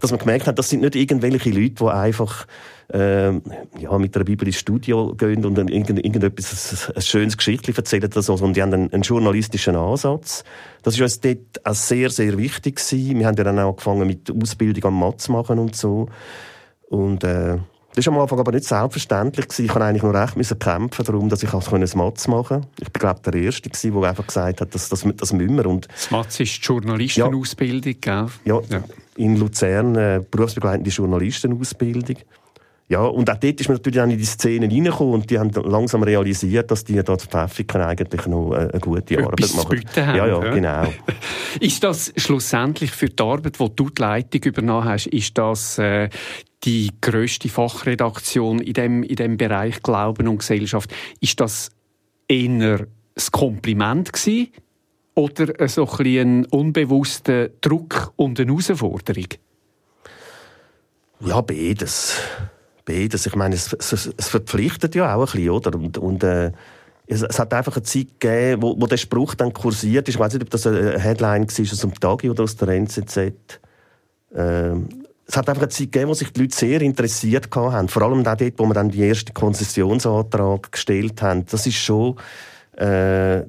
Dass 0.00 0.10
man 0.10 0.20
gemerkt 0.20 0.46
hat, 0.46 0.58
das 0.58 0.70
sind 0.70 0.80
nicht 0.80 0.94
irgendwelche 0.94 1.50
Leute, 1.50 1.74
die 1.74 1.84
einfach 1.84 2.46
äh, 2.92 3.32
ja, 3.78 3.98
mit 3.98 4.14
der 4.14 4.24
Bibel 4.24 4.46
ins 4.46 4.58
Studio 4.58 5.14
gehen 5.14 5.44
und 5.44 5.56
dann 5.56 5.68
irgend, 5.68 6.04
irgendetwas, 6.04 6.90
ein 6.94 7.02
schönes 7.02 7.36
Geschichtchen 7.36 7.74
erzählen 7.74 8.04
oder 8.04 8.22
so, 8.22 8.36
sondern 8.36 8.54
die 8.54 8.62
haben 8.62 8.72
einen, 8.72 8.92
einen 8.92 9.02
journalistischen 9.02 9.76
Ansatz. 9.76 10.44
Das 10.82 10.94
ist 10.94 11.00
uns 11.00 11.20
dort 11.20 11.64
auch 11.64 11.74
sehr, 11.74 12.10
sehr 12.10 12.38
wichtig 12.38 12.76
gewesen. 12.76 13.18
Wir 13.18 13.26
haben 13.26 13.36
dann 13.36 13.58
auch 13.58 13.70
angefangen 13.70 14.06
mit 14.06 14.30
Ausbildung 14.30 14.84
am 14.84 15.00
Matz 15.00 15.28
machen 15.28 15.58
und 15.58 15.76
so. 15.76 16.08
Und 16.88 17.24
äh, 17.24 17.58
das 17.98 18.06
war 18.06 18.14
am 18.14 18.20
Anfang 18.20 18.38
aber 18.38 18.52
nicht 18.52 18.64
selbstverständlich. 18.64 19.46
Ich 19.58 19.66
musste 19.66 19.84
eigentlich 19.84 20.02
nur 20.04 20.14
recht 20.14 20.36
müssen 20.36 20.58
kämpfen 20.58 21.04
darum, 21.04 21.28
dass 21.28 21.42
ich 21.42 21.52
auch 21.52 21.72
ein 21.72 21.80
Matz 21.94 22.28
machen 22.28 22.60
konnte. 22.60 22.68
Ich 22.80 22.92
bin, 22.92 23.00
glaube 23.00 23.20
der 23.24 23.34
Erste, 23.34 23.68
der 23.68 24.02
einfach 24.04 24.26
gesagt 24.26 24.60
hat, 24.60 24.72
dass 24.72 24.88
das, 24.88 25.04
das 25.16 25.32
müssen 25.32 25.56
wir. 25.56 25.66
Und 25.66 25.88
das 25.92 26.10
Matz 26.12 26.38
ist 26.38 26.56
die 26.58 26.60
Journalistenausbildung, 26.60 27.96
ja. 28.04 28.28
Ja, 28.44 28.60
ja, 28.68 28.84
in 29.16 29.36
Luzern 29.36 29.96
äh, 29.96 30.22
berufsbegleitende 30.30 30.90
Journalistenausbildung. 30.90 32.16
Ja, 32.90 33.02
und 33.02 33.28
auch 33.28 33.36
dort 33.36 33.60
ist 33.60 33.68
man 33.68 33.76
natürlich 33.76 33.96
dann 33.96 34.10
in 34.10 34.16
die 34.16 34.24
Szene 34.24 34.66
reingekommen 34.66 35.14
und 35.14 35.30
die 35.30 35.38
haben 35.38 35.50
langsam 35.50 36.02
realisiert, 36.02 36.70
dass 36.70 36.84
die 36.84 37.02
dort 37.02 37.22
Pfäffiken 37.22 37.82
eigentlich 37.82 38.26
noch 38.26 38.52
äh, 38.52 38.70
eine 38.70 38.80
gute 38.80 39.18
Arbeit 39.18 39.54
machen. 39.54 39.84
Haben, 39.94 40.16
ja, 40.16 40.26
ja, 40.26 40.38
genau. 40.54 40.92
ist 41.60 41.84
das 41.84 42.12
schlussendlich 42.16 42.90
für 42.90 43.10
die 43.10 43.22
Arbeit, 43.22 43.60
die 43.60 43.76
du 43.76 43.90
die 43.90 44.00
Leitung 44.00 44.42
übernommen 44.42 44.86
hast, 44.86 45.06
ist 45.08 45.36
das 45.36 45.76
äh, 45.78 46.08
die 46.64 46.90
größte 47.00 47.50
Fachredaktion 47.50 48.60
in 48.60 48.72
dem, 48.72 49.02
in 49.02 49.16
dem 49.16 49.36
Bereich 49.36 49.82
Glauben 49.82 50.26
und 50.26 50.38
Gesellschaft? 50.38 50.90
Ist 51.20 51.38
das 51.40 51.68
eher 52.26 52.80
ein 52.80 52.86
Kompliment 53.32 54.14
gewesen, 54.14 54.48
oder 55.18 55.68
so 55.68 55.86
ein, 55.98 56.06
ein 56.06 56.44
unbewusster 56.46 57.48
Druck 57.60 58.12
und 58.16 58.38
eine 58.38 58.52
Herausforderung? 58.52 59.26
Ja, 61.20 61.40
beides. 61.40 62.14
Beides. 62.88 63.26
Ich 63.26 63.36
meine, 63.36 63.54
es, 63.54 63.70
es, 63.74 64.14
es 64.16 64.28
verpflichtet 64.28 64.94
ja 64.94 65.14
auch 65.14 65.20
ein 65.20 65.24
bisschen, 65.26 65.50
oder? 65.50 65.74
Und, 65.74 65.98
und 65.98 66.24
äh, 66.24 66.52
es, 67.06 67.20
es, 67.20 67.38
hat 67.38 67.52
einfach 67.52 67.76
eine 67.76 67.82
Zeit 67.82 68.18
gegeben, 68.18 68.62
wo, 68.62 68.80
wo 68.80 68.86
der 68.86 68.96
Spruch 68.96 69.34
dann 69.34 69.52
kursiert 69.52 70.08
ist. 70.08 70.14
Ich 70.14 70.20
weiß 70.20 70.32
nicht, 70.32 70.42
ob 70.42 70.48
das 70.48 70.66
eine 70.66 70.98
Headline 70.98 71.46
war 71.46 71.72
aus 71.72 71.78
dem 71.80 71.94
Tagi 71.94 72.30
oder 72.30 72.44
aus 72.44 72.56
der 72.56 72.68
NZZ. 72.68 73.18
Ähm, 74.34 74.88
es 75.26 75.36
hat 75.36 75.50
einfach 75.50 75.64
eine 75.64 75.68
Zeit 75.68 75.92
gegeben, 75.92 76.08
wo 76.08 76.14
sich 76.14 76.32
die 76.32 76.40
Leute 76.40 76.56
sehr 76.56 76.80
interessiert 76.80 77.54
haben. 77.54 77.88
Vor 77.88 78.02
allem 78.02 78.26
auch 78.26 78.36
dort, 78.36 78.54
wo 78.58 78.64
wir 78.64 78.72
dann 78.72 78.88
die 78.88 79.06
ersten 79.06 79.34
Konzessionsantrag 79.34 80.72
gestellt 80.72 81.20
haben. 81.20 81.44
Das 81.44 81.66
ist 81.66 81.76
schon, 81.76 82.16
äh, 82.74 83.44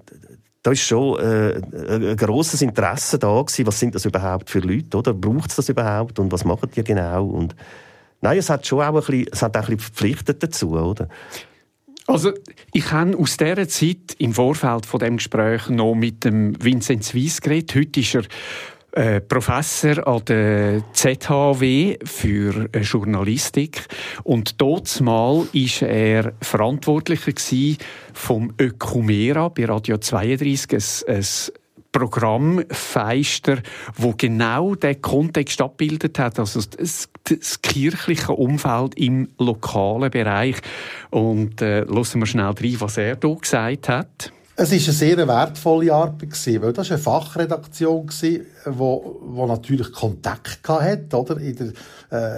da 0.64 0.72
ist 0.72 0.82
schon 0.82 1.18
äh, 1.18 1.62
ein 1.88 2.18
grosses 2.18 2.62
Interesse 2.62 3.18
da 3.18 3.42
gewesen. 3.42 3.68
Was 3.68 3.80
sind 3.80 3.96
das 3.96 4.04
überhaupt 4.04 4.50
für 4.50 4.60
Leute, 4.60 4.98
oder? 4.98 5.14
Braucht 5.14 5.52
es 5.52 5.56
das 5.56 5.70
überhaupt? 5.70 6.20
Und 6.20 6.30
was 6.34 6.44
machen 6.44 6.70
die 6.76 6.84
genau? 6.84 7.26
Und 7.26 7.56
nein, 8.22 8.38
es 8.38 8.50
hat 8.50 8.66
schon 8.66 8.82
auch 8.82 8.88
ein 8.88 8.94
bisschen, 8.96 9.28
es 9.32 9.42
hat 9.42 9.56
auch 9.56 9.62
ein 9.62 9.76
bisschen 9.76 9.80
verpflichtet 9.80 10.44
dazu, 10.44 10.72
oder? 10.72 11.08
Also 12.08 12.32
ich 12.74 12.92
habe 12.92 13.16
aus 13.18 13.38
dieser 13.38 13.68
Zeit 13.68 14.16
im 14.18 14.34
Vorfeld 14.34 14.88
von 14.88 15.00
dem 15.00 15.18
Gespräch 15.18 15.70
noch 15.70 15.94
mit 15.94 16.24
dem 16.24 16.56
Vinzenz 16.64 17.14
Weiss 17.14 17.40
geredet. 17.40 17.76
Heute 17.76 18.00
ist 18.00 18.16
er 18.16 18.24
äh, 18.94 19.22
Professor 19.22 20.08
an 20.08 20.26
der 20.26 20.82
ZHW 20.94 22.00
für 22.04 22.68
äh, 22.72 22.80
Journalistik 22.80 23.86
und 24.24 24.60
dort 24.60 25.00
mal 25.02 25.48
ist 25.54 25.84
er 25.84 26.34
verantwortlicher 26.42 27.34
vom 28.14 28.54
Ökumera 28.60 29.50
bei 29.50 29.66
Radio 29.66 30.00
32, 30.00 30.74
ein, 31.08 31.16
ein 31.16 31.26
Programm 32.00 32.64
Feister, 32.70 33.58
wo 33.96 34.14
genau 34.18 34.76
den 34.76 35.02
Kontext 35.02 35.62
abbildet 35.62 36.18
hat, 36.18 36.40
also 36.40 36.62
das, 36.62 37.10
das 37.26 37.62
kirchliche 37.62 38.32
Umfeld 38.32 38.96
im 38.96 39.30
lokalen 39.38 40.10
Bereich. 40.10 40.56
Und 41.10 41.62
äh, 41.62 41.86
hören 41.86 42.20
wir 42.20 42.26
schnell 42.26 42.46
rein, 42.46 42.76
was 42.80 42.98
er 42.98 43.16
da 43.16 43.34
gesagt 43.34 43.90
hat. 43.90 44.32
Es 44.62 44.72
war 44.72 44.78
eine 44.78 44.94
sehr 44.94 45.26
wertvolle 45.26 45.94
Arbeit, 45.94 46.46
weil 46.62 46.74
das 46.74 46.90
war 46.90 46.96
eine 46.98 47.02
Fachredaktion, 47.02 48.10
die 48.22 48.42
wo, 48.66 49.46
natürlich 49.48 49.90
Kontakt 49.94 50.68
hatte, 50.68 51.16
oder? 51.18 51.38
In 51.38 51.56
der, 51.56 51.72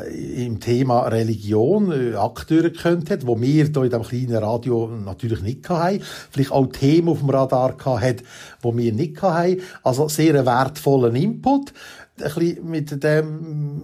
äh, 0.06 0.46
im 0.46 0.60
Thema 0.60 1.08
Religion, 1.08 1.92
äh, 1.92 2.16
Akteure 2.16 2.70
kennt 2.70 3.10
hat, 3.10 3.26
wo 3.26 3.42
wir 3.42 3.48
hier 3.48 3.66
in 3.66 3.74
diesem 3.74 4.04
kleinen 4.04 4.36
Radio 4.36 4.88
natürlich 4.88 5.42
nicht 5.42 5.68
hatten. 5.68 6.04
Vielleicht 6.30 6.52
auch 6.52 6.68
Themen 6.68 7.10
auf 7.10 7.22
dem 7.22 7.32
Radar 7.32 7.76
hatten, 7.84 8.22
die 8.64 8.78
wir 8.78 8.94
nicht 8.94 9.20
hatten. 9.24 9.62
Also 9.82 10.08
sehr 10.08 10.46
wertvollen 10.46 11.16
Input 11.16 11.74
bisschen 12.24 12.70
mit 12.70 13.04
dem, 13.04 13.82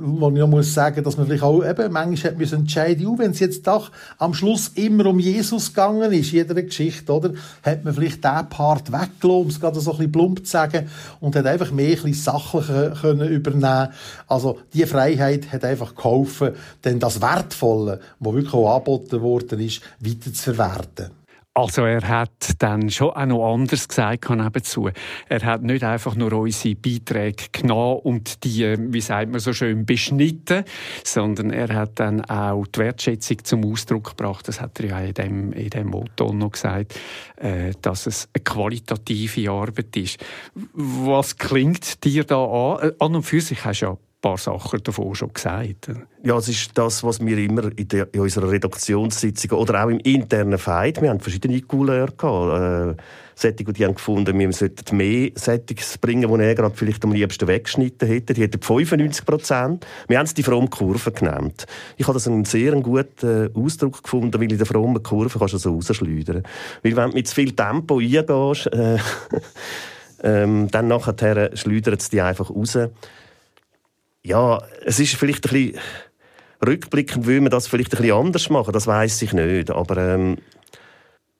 wo 0.00 0.28
ich 0.28 0.36
noch 0.36 0.48
muss 0.48 0.74
sagen, 0.74 1.02
dass 1.04 1.16
man 1.16 1.26
vielleicht 1.26 1.42
auch 1.42 1.64
eben 1.64 1.92
manchmal 1.92 2.32
hat 2.32 2.38
müssen 2.38 2.60
entscheiden, 2.60 3.18
wenn 3.18 3.32
es 3.32 3.40
jetzt 3.40 3.66
doch 3.66 3.90
am 4.18 4.34
Schluss 4.34 4.68
immer 4.74 5.06
um 5.06 5.18
Jesus 5.18 5.68
gegangen 5.68 6.12
ist, 6.12 6.32
jeder 6.32 6.54
Geschichte, 6.62 7.12
oder? 7.12 7.32
Hat 7.62 7.84
man 7.84 7.94
vielleicht 7.94 8.24
diesen 8.24 8.48
Part 8.48 8.92
weggelassen, 8.92 9.42
um 9.42 9.46
es 9.48 9.60
gerade 9.60 9.80
so 9.80 9.92
ein 9.92 9.96
bisschen 9.96 10.12
plump 10.12 10.46
zu 10.46 10.50
sagen, 10.50 10.88
und 11.20 11.36
hat 11.36 11.46
einfach 11.46 11.70
mehr 11.70 11.96
ein 11.96 12.02
bisschen 12.02 12.14
sachlicher 12.14 12.90
können 13.00 13.28
übernehmen. 13.28 13.88
Also, 14.26 14.58
die 14.72 14.86
Freiheit 14.86 15.52
hat 15.52 15.64
einfach 15.64 15.94
geholfen, 15.94 16.52
denn 16.84 16.98
das 16.98 17.20
Wertvolle, 17.20 18.00
was 18.20 18.34
wirklich 18.34 18.54
auch 18.54 18.76
angeboten 18.76 19.20
worden 19.20 19.60
ist, 19.60 19.80
weiter 20.00 20.32
zu 20.32 20.42
verwerten. 20.42 21.17
Also 21.58 21.82
er 21.82 22.06
hat 22.06 22.54
dann 22.60 22.88
schon 22.88 23.10
auch 23.10 23.26
noch 23.26 23.52
anders 23.52 23.88
gesagt 23.88 24.30
nebenzu. 24.30 24.90
Er 25.28 25.42
hat 25.42 25.64
nicht 25.64 25.82
einfach 25.82 26.14
nur 26.14 26.32
unsere 26.34 26.76
Beiträge 26.76 27.46
genommen 27.50 27.98
und 28.04 28.44
die, 28.44 28.76
wie 28.78 29.00
sagt 29.00 29.32
man 29.32 29.40
so 29.40 29.52
schön, 29.52 29.84
beschnitten, 29.84 30.62
sondern 31.02 31.50
er 31.50 31.74
hat 31.74 31.98
dann 31.98 32.24
auch 32.26 32.64
die 32.68 32.78
Wertschätzung 32.78 33.42
zum 33.42 33.64
Ausdruck 33.64 34.16
gebracht. 34.16 34.46
Das 34.46 34.60
hat 34.60 34.78
er 34.78 34.86
ja 34.86 35.00
in 35.00 35.14
dem, 35.14 35.52
in 35.52 35.70
dem 35.70 35.88
Motto 35.88 36.32
noch 36.32 36.52
gesagt, 36.52 36.94
äh, 37.38 37.72
dass 37.82 38.06
es 38.06 38.28
eine 38.32 38.44
qualitative 38.44 39.50
Arbeit 39.50 39.96
ist. 39.96 40.24
Was 40.54 41.38
klingt 41.38 42.04
dir 42.04 42.22
da 42.22 42.36
an? 42.36 42.88
Äh, 42.90 42.92
an 43.00 43.16
und 43.16 43.24
für 43.24 43.40
sich 43.40 43.64
hast 43.64 43.80
du 43.80 43.86
ja 43.86 43.98
paar 44.20 44.38
Sachen 44.38 44.82
davon 44.82 45.14
schon 45.14 45.32
gesagt. 45.32 45.90
Ja, 46.24 46.36
es 46.36 46.48
ist 46.48 46.76
das, 46.76 47.04
was 47.04 47.24
wir 47.24 47.38
immer 47.38 47.70
in, 47.76 47.88
der, 47.88 48.08
in 48.12 48.20
unserer 48.20 48.50
Redaktionssitzung 48.50 49.58
oder 49.58 49.84
auch 49.84 49.88
im 49.88 50.00
internen 50.00 50.58
Fight, 50.58 51.00
wir 51.00 51.10
haben 51.10 51.20
verschiedene 51.20 51.60
Couleurs 51.60 52.16
gehabt, 52.16 52.98
äh, 52.98 53.02
Sättige, 53.38 53.72
die 53.72 53.84
haben 53.84 53.94
gefunden, 53.94 54.36
wir 54.36 54.52
sollten 54.52 54.96
mehr 54.96 55.30
Settings 55.36 55.96
bringen, 55.98 56.28
die 56.28 56.42
er 56.42 56.56
gerade 56.56 56.74
vielleicht 56.74 57.04
am 57.04 57.12
liebsten 57.12 57.46
weggeschnitten 57.46 58.08
hätte. 58.08 58.34
Die 58.34 58.42
hätten 58.42 58.60
95 58.60 59.24
Prozent. 59.24 59.86
Wir 60.08 60.18
haben 60.18 60.26
es 60.26 60.34
die 60.34 60.42
fromme 60.42 60.66
Kurve 60.66 61.12
genannt. 61.12 61.66
Ich 61.96 62.08
habe 62.08 62.14
das 62.14 62.26
einen 62.26 62.44
sehr 62.44 62.72
guten 62.80 63.54
Ausdruck 63.54 64.02
gefunden, 64.02 64.34
weil 64.40 64.50
in 64.50 64.58
der 64.58 64.66
frommen 64.66 65.00
Kurve 65.04 65.38
kannst 65.38 65.54
du 65.54 65.58
so 65.58 65.72
rausschleudern. 65.72 66.42
Weil 66.82 66.96
wenn 66.96 67.10
du 67.10 67.16
mit 67.16 67.28
zu 67.28 67.36
viel 67.36 67.52
Tempo 67.52 68.00
eingehst, 68.00 68.66
äh, 68.72 68.98
ähm, 70.24 70.68
dann 70.72 70.88
nachher 70.88 71.56
schleudert 71.56 72.00
es 72.00 72.10
die 72.10 72.20
einfach 72.20 72.50
raus 72.50 72.76
ja, 74.28 74.62
es 74.84 75.00
ist 75.00 75.14
vielleicht 75.14 75.46
ein 75.46 75.52
bisschen 75.52 75.80
rückblickend, 76.64 77.26
will 77.26 77.40
man 77.40 77.50
das 77.50 77.66
vielleicht 77.66 77.94
ein 77.94 78.02
bisschen 78.02 78.16
anders 78.16 78.50
machen, 78.50 78.72
das 78.72 78.86
weiß 78.86 79.22
ich 79.22 79.32
nicht. 79.32 79.70
Aber 79.70 79.96
ähm, 79.96 80.36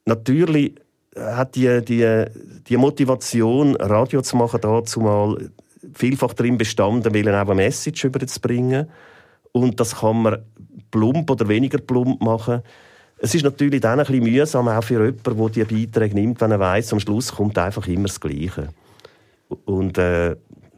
natürlich 0.07 0.75
hat 1.17 1.55
die, 1.55 1.85
die, 1.85 2.25
die 2.67 2.77
Motivation, 2.77 3.77
Radio 3.77 4.23
zu 4.23 4.37
machen, 4.37 4.61
dazu 4.63 5.01
mal 5.01 5.51
vielfach 5.95 6.33
darin 6.33 6.57
bestanden, 6.57 7.13
will 7.13 7.29
auch 7.29 7.33
eine 7.35 7.55
Message 7.55 8.05
überzubringen. 8.05 8.89
Und 9.53 9.81
das 9.81 9.97
kann 9.97 10.23
man 10.23 10.39
plump 10.91 11.31
oder 11.31 11.49
weniger 11.49 11.79
plump 11.79 12.23
machen. 12.23 12.63
Es 13.19 13.35
ist 13.35 13.43
natürlich 13.43 13.81
dann 13.81 13.99
ein 13.99 14.07
bisschen 14.07 14.23
mühsam, 14.23 14.69
auch 14.69 14.85
für 14.85 15.05
jemanden, 15.05 15.53
der 15.53 15.65
diese 15.65 15.67
Beiträge 15.67 16.15
nimmt, 16.15 16.41
wenn 16.41 16.53
er 16.53 16.61
weiß, 16.61 16.93
am 16.93 17.01
Schluss 17.01 17.35
kommt 17.35 17.59
einfach 17.59 17.87
immer 17.87 18.07
das 18.07 18.21
Gleiche. 18.21 18.69
Und 19.65 19.99
äh, 19.99 20.37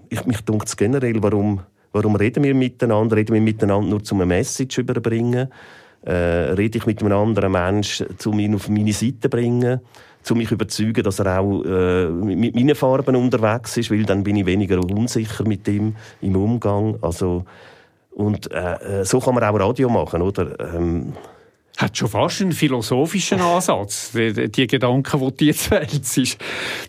ich, 0.09 0.25
mich 0.25 0.40
dunkt 0.40 0.69
es 0.69 0.76
generell, 0.76 1.23
warum 1.23 1.61
Warum 1.93 2.17
reden 2.17 2.45
wir 2.45 2.55
miteinander? 2.55 3.17
Reden 3.17 3.35
wir 3.35 3.41
miteinander 3.41 3.89
nur, 3.89 4.01
um 4.11 4.21
eine 4.21 4.27
Message 4.27 4.75
zu 4.75 4.81
überbringen? 4.83 5.49
Äh, 6.03 6.13
rede 6.13 6.79
ich 6.79 6.87
mit 6.87 7.03
einem 7.03 7.13
anderen 7.13 7.53
Menschen, 7.53 8.07
um 8.25 8.39
ihn 8.39 8.55
auf 8.55 8.69
meine 8.69 8.93
Seite 8.93 9.21
zu 9.23 9.29
bringen? 9.29 9.81
um 10.29 10.39
mich 10.39 10.49
zu 10.49 10.55
überzeugen, 10.55 11.03
dass 11.03 11.19
er 11.19 11.41
auch 11.41 11.65
äh, 11.65 12.09
mit 12.09 12.55
meinen 12.55 12.75
Farben 12.75 13.17
unterwegs 13.17 13.77
ist, 13.77 13.91
weil 13.91 14.05
dann 14.05 14.23
bin 14.23 14.37
ich 14.37 14.47
weniger 14.47 14.79
unsicher 14.79 15.45
mit 15.45 15.67
ihm 15.67 15.97
im 16.21 16.37
Umgang. 16.37 16.99
Also, 17.01 17.45
und 18.11 18.51
äh, 18.53 19.01
äh 19.01 19.05
so 19.05 19.19
kann 19.19 19.35
man 19.35 19.45
auch 19.45 19.59
Radio 19.59 19.89
machen, 19.89 20.23
oder? 20.23 20.75
Ähm, 20.75 21.15
hat 21.81 21.97
schon 21.97 22.09
fast 22.09 22.43
einen 22.43 22.53
philosophischen 22.53 23.41
Ansatz, 23.41 24.13
die, 24.13 24.51
die 24.51 24.67
Gedanken, 24.67 25.21
die 25.21 25.37
du 25.37 25.45
jetzt 25.47 25.71
wählst. 25.71 26.39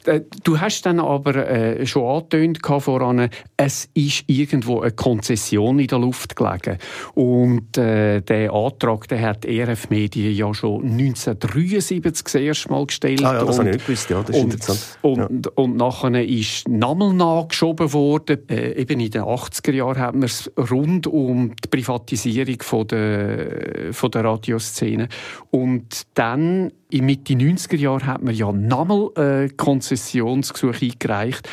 Äh, 0.06 0.22
du 0.44 0.60
hast 0.60 0.86
dann 0.86 1.00
aber 1.00 1.36
äh, 1.36 1.86
schon 1.86 2.04
angetönt 2.04 2.60
voran, 2.62 3.30
es 3.58 3.90
ist 3.94 4.24
irgendwo 4.28 4.82
eine 4.82 4.92
Konzession 4.92 5.80
in 5.80 5.88
der 5.88 6.00
Luft 6.00 6.36
gelegen. 6.36 6.78
Und 7.14 7.78
äh, 7.78 8.22
der 8.22 8.52
Antrag, 8.54 9.08
den 9.08 9.22
hat 9.22 9.46
ERF 9.46 9.90
Medien 9.90 10.34
ja 10.34 10.54
schon 10.54 10.84
1973 10.84 12.24
das 12.24 12.36
erste 12.36 12.70
Mal 12.70 12.86
gestellt. 12.86 13.24
Ah 13.24 13.34
ja, 13.34 13.46
das 13.46 13.60
und, 13.60 13.60
habe 13.60 13.70
ich 13.70 13.76
nicht 13.76 13.86
gewusst, 13.86 14.10
ja, 14.10 14.22
das 14.22 14.36
ist 14.36 14.44
und, 14.44 14.54
interessant. 14.54 14.98
Und, 15.02 15.46
ja. 15.46 15.52
und 15.56 15.78
nachher 15.78 16.28
ist 16.28 16.68
nochmal 16.68 17.14
nachgeschoben 17.14 17.94
worden. 17.94 18.50
Äh, 18.50 18.82
eben 18.82 19.00
in 19.00 19.12
den 19.12 19.22
80er 19.22 19.72
Jahren 19.72 20.00
hat 20.00 20.16
man 20.16 20.24
es 20.24 20.52
rund 20.58 21.08
um 21.08 21.56
die 21.64 21.70
Privatisierung 21.70 22.62
von 22.62 22.88
der, 22.88 23.94
von 23.94 24.12
der 24.12 24.24
Radioszene 24.24 24.81
Szene. 24.82 25.08
Und 25.52 26.08
dann 26.16 26.72
in 26.90 27.06
Mitte 27.06 27.34
90er 27.34 27.78
Jahre 27.78 28.06
hat 28.08 28.24
man 28.24 28.34
ja 28.34 28.52
nochmal 28.52 29.12
äh, 29.16 29.50
Konzessionsgesuch 29.50 30.82
eingereicht. 30.82 31.48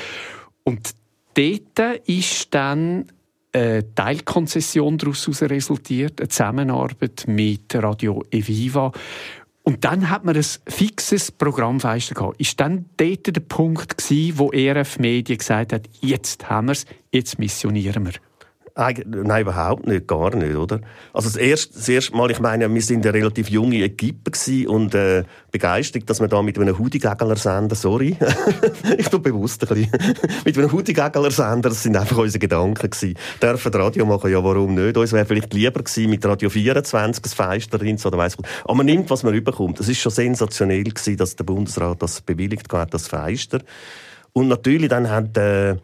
Und 0.65 0.91
dort 1.35 2.09
ist 2.09 2.55
dann 2.55 3.07
eine 3.53 3.95
Teilkonzession 3.95 4.99
daraus 4.99 5.43
resultiert, 5.43 6.21
eine 6.21 6.29
Zusammenarbeit 6.29 7.25
mit 7.27 7.75
Radio 7.75 8.25
Eviva. 8.31 8.93
Und 9.63 9.85
dann 9.85 10.09
hat 10.09 10.25
man 10.25 10.35
ein 10.35 10.47
fixes 10.67 11.31
Programmfenster 11.31 12.15
gehabt. 12.15 12.41
Ist 12.41 12.59
dann 12.59 12.87
dort 12.97 13.27
der 13.27 13.41
Punkt 13.41 13.99
gewesen, 13.99 14.39
wo 14.39 14.51
ERF 14.51 14.99
Medien 14.99 15.39
gesagt 15.39 15.75
hat, 15.75 15.83
jetzt 16.01 16.49
haben 16.49 16.69
wir 16.69 16.73
es, 16.73 16.87
jetzt 17.13 17.39
missionieren 17.39 18.07
wir? 18.07 18.15
Nein, 18.79 19.41
überhaupt 19.41 19.89
nicht, 19.89 20.07
gar 20.07 20.37
nicht, 20.37 20.55
oder? 20.55 20.81
Also 21.13 21.29
das 21.29 21.37
erste, 21.37 21.75
das 21.75 21.89
erste 21.89 22.17
Mal, 22.17 22.31
ich 22.31 22.39
meine, 22.39 22.73
wir 22.73 22.81
sind 22.81 23.05
eine 23.05 23.13
relativ 23.13 23.51
junge 23.51 23.83
Equipe 23.83 24.31
und 24.69 24.95
äh, 24.95 25.25
begeistert, 25.51 26.09
dass 26.09 26.21
wir 26.21 26.29
da 26.29 26.41
mit 26.43 26.57
einem 26.61 26.79
Hudi-Gägler 26.79 27.35
senden, 27.35 27.75
sorry, 27.75 28.17
ich 28.97 29.09
tue 29.09 29.19
bewusst 29.19 29.69
ein 29.69 29.89
bisschen, 29.91 29.91
mit 30.45 30.57
einem 30.57 30.71
Hudi-Gägler 30.71 31.33
senden, 31.33 31.63
das 31.63 31.83
sind 31.83 31.97
einfach 31.97 32.19
unsere 32.19 32.39
Gedanken 32.39 32.89
gewesen. 32.89 33.17
Dürfen 33.43 33.75
Radio 33.75 34.07
machen, 34.07 34.31
ja, 34.31 34.45
warum 34.45 34.77
nicht? 34.77 34.97
Uns 34.97 35.13
wäre 35.13 35.27
vielleicht 35.27 35.53
lieber 35.53 35.83
gewesen 35.83 36.11
mit 36.11 36.25
Radio 36.25 36.49
24, 36.49 37.21
das 37.21 37.35
Feister 37.35 37.79
drin, 37.79 37.99
oder 38.05 38.17
weiss. 38.17 38.37
Aber 38.63 38.75
man 38.77 38.87
nimmt, 38.87 39.11
was 39.11 39.25
man 39.25 39.35
überkommt. 39.35 39.81
Es 39.81 39.89
ist 39.89 39.99
schon 39.99 40.13
sensationell 40.13 40.85
gewesen, 40.85 41.17
dass 41.17 41.35
der 41.35 41.43
Bundesrat 41.43 42.01
das 42.01 42.21
bewilligt 42.21 42.73
hat, 42.73 42.95
das 42.95 43.09
Feister. 43.09 43.59
Und 44.33 44.47
natürlich 44.47 44.89
dann 44.89 45.11
hat, 45.11 45.37
äh, 45.37 45.75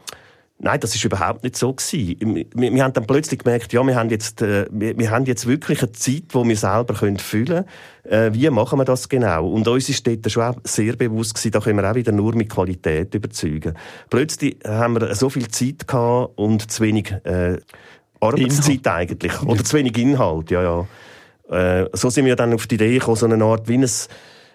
Nein, 0.64 0.80
das 0.80 0.94
ist 0.94 1.04
überhaupt 1.04 1.44
nicht 1.44 1.58
so 1.58 1.74
gewesen. 1.74 2.46
Wir, 2.54 2.72
wir, 2.72 2.82
haben 2.82 2.94
dann 2.94 3.06
plötzlich 3.06 3.40
gemerkt, 3.40 3.74
ja, 3.74 3.86
wir 3.86 3.94
haben 3.96 4.08
jetzt, 4.08 4.40
äh, 4.40 4.64
wir, 4.70 4.96
wir, 4.96 5.10
haben 5.10 5.26
jetzt 5.26 5.46
wirklich 5.46 5.82
eine 5.82 5.92
Zeit, 5.92 6.24
wo 6.30 6.42
wir 6.42 6.56
selber 6.56 6.94
können 6.94 7.18
füllen 7.18 7.66
können. 8.02 8.32
Äh, 8.32 8.32
wie 8.32 8.48
machen 8.48 8.78
wir 8.78 8.86
das 8.86 9.10
genau? 9.10 9.46
Und 9.46 9.68
uns 9.68 9.90
ist 9.90 10.06
dort 10.06 10.32
schon 10.32 10.42
auch 10.42 10.56
sehr 10.64 10.96
bewusst 10.96 11.34
gewesen, 11.34 11.50
da 11.50 11.60
können 11.60 11.76
wir 11.76 11.90
auch 11.90 11.94
wieder 11.94 12.12
nur 12.12 12.34
mit 12.34 12.48
Qualität 12.48 13.14
überzeugen. 13.14 13.74
Plötzlich 14.08 14.56
haben 14.66 14.98
wir 14.98 15.14
so 15.14 15.28
viel 15.28 15.48
Zeit 15.48 15.86
gehabt 15.86 16.32
und 16.36 16.70
zu 16.70 16.82
wenig 16.82 17.12
äh, 17.24 17.58
Arbeitszeit 18.18 18.86
Inhalt. 18.86 18.88
eigentlich. 18.88 19.42
Oder 19.42 19.64
zu 19.64 19.76
wenig 19.76 19.98
Inhalt, 19.98 20.50
ja, 20.50 20.62
ja. 20.62 21.82
Äh, 21.82 21.90
so 21.92 22.08
sind 22.08 22.24
wir 22.24 22.36
dann 22.36 22.54
auf 22.54 22.66
die 22.66 22.76
Idee 22.76 22.94
gekommen, 22.94 23.16
so 23.16 23.26
eine 23.26 23.44
Art 23.44 23.68
wie 23.68 23.76
ein 23.76 23.90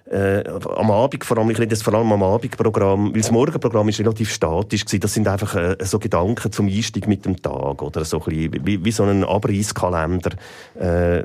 äh, 0.10 0.44
am 0.76 0.92
Abend, 0.92 1.24
vor 1.24 1.38
allem, 1.38 1.50
ich 1.52 1.60
rede 1.60 1.74
jetzt 1.74 1.84
vor 1.84 1.94
allem 1.94 2.12
am 2.12 2.24
Abendprogramm, 2.24 3.14
weil 3.14 3.22
das 3.22 3.32
Morgenprogramm 3.32 3.90
ist 3.90 4.00
relativ 4.00 4.32
statisch 4.32 4.86
gewesen. 4.86 5.02
Das 5.02 5.14
sind 5.14 5.28
einfach 5.28 5.56
äh, 5.56 5.78
so 5.82 6.00
Gedanken 6.00 6.52
zum 6.52 6.68
Einstieg 6.68 7.08
mit 7.08 7.26
dem 7.26 7.42
Tag 7.42 7.82
oder 7.82 8.04
so 8.06 8.18
ein 8.18 8.24
bisschen, 8.26 8.66
wie, 8.66 8.84
wie 8.84 8.92
so 8.92 9.04
ein 9.04 9.24
Abreißkalender. 9.24 10.32
Äh, 10.80 11.24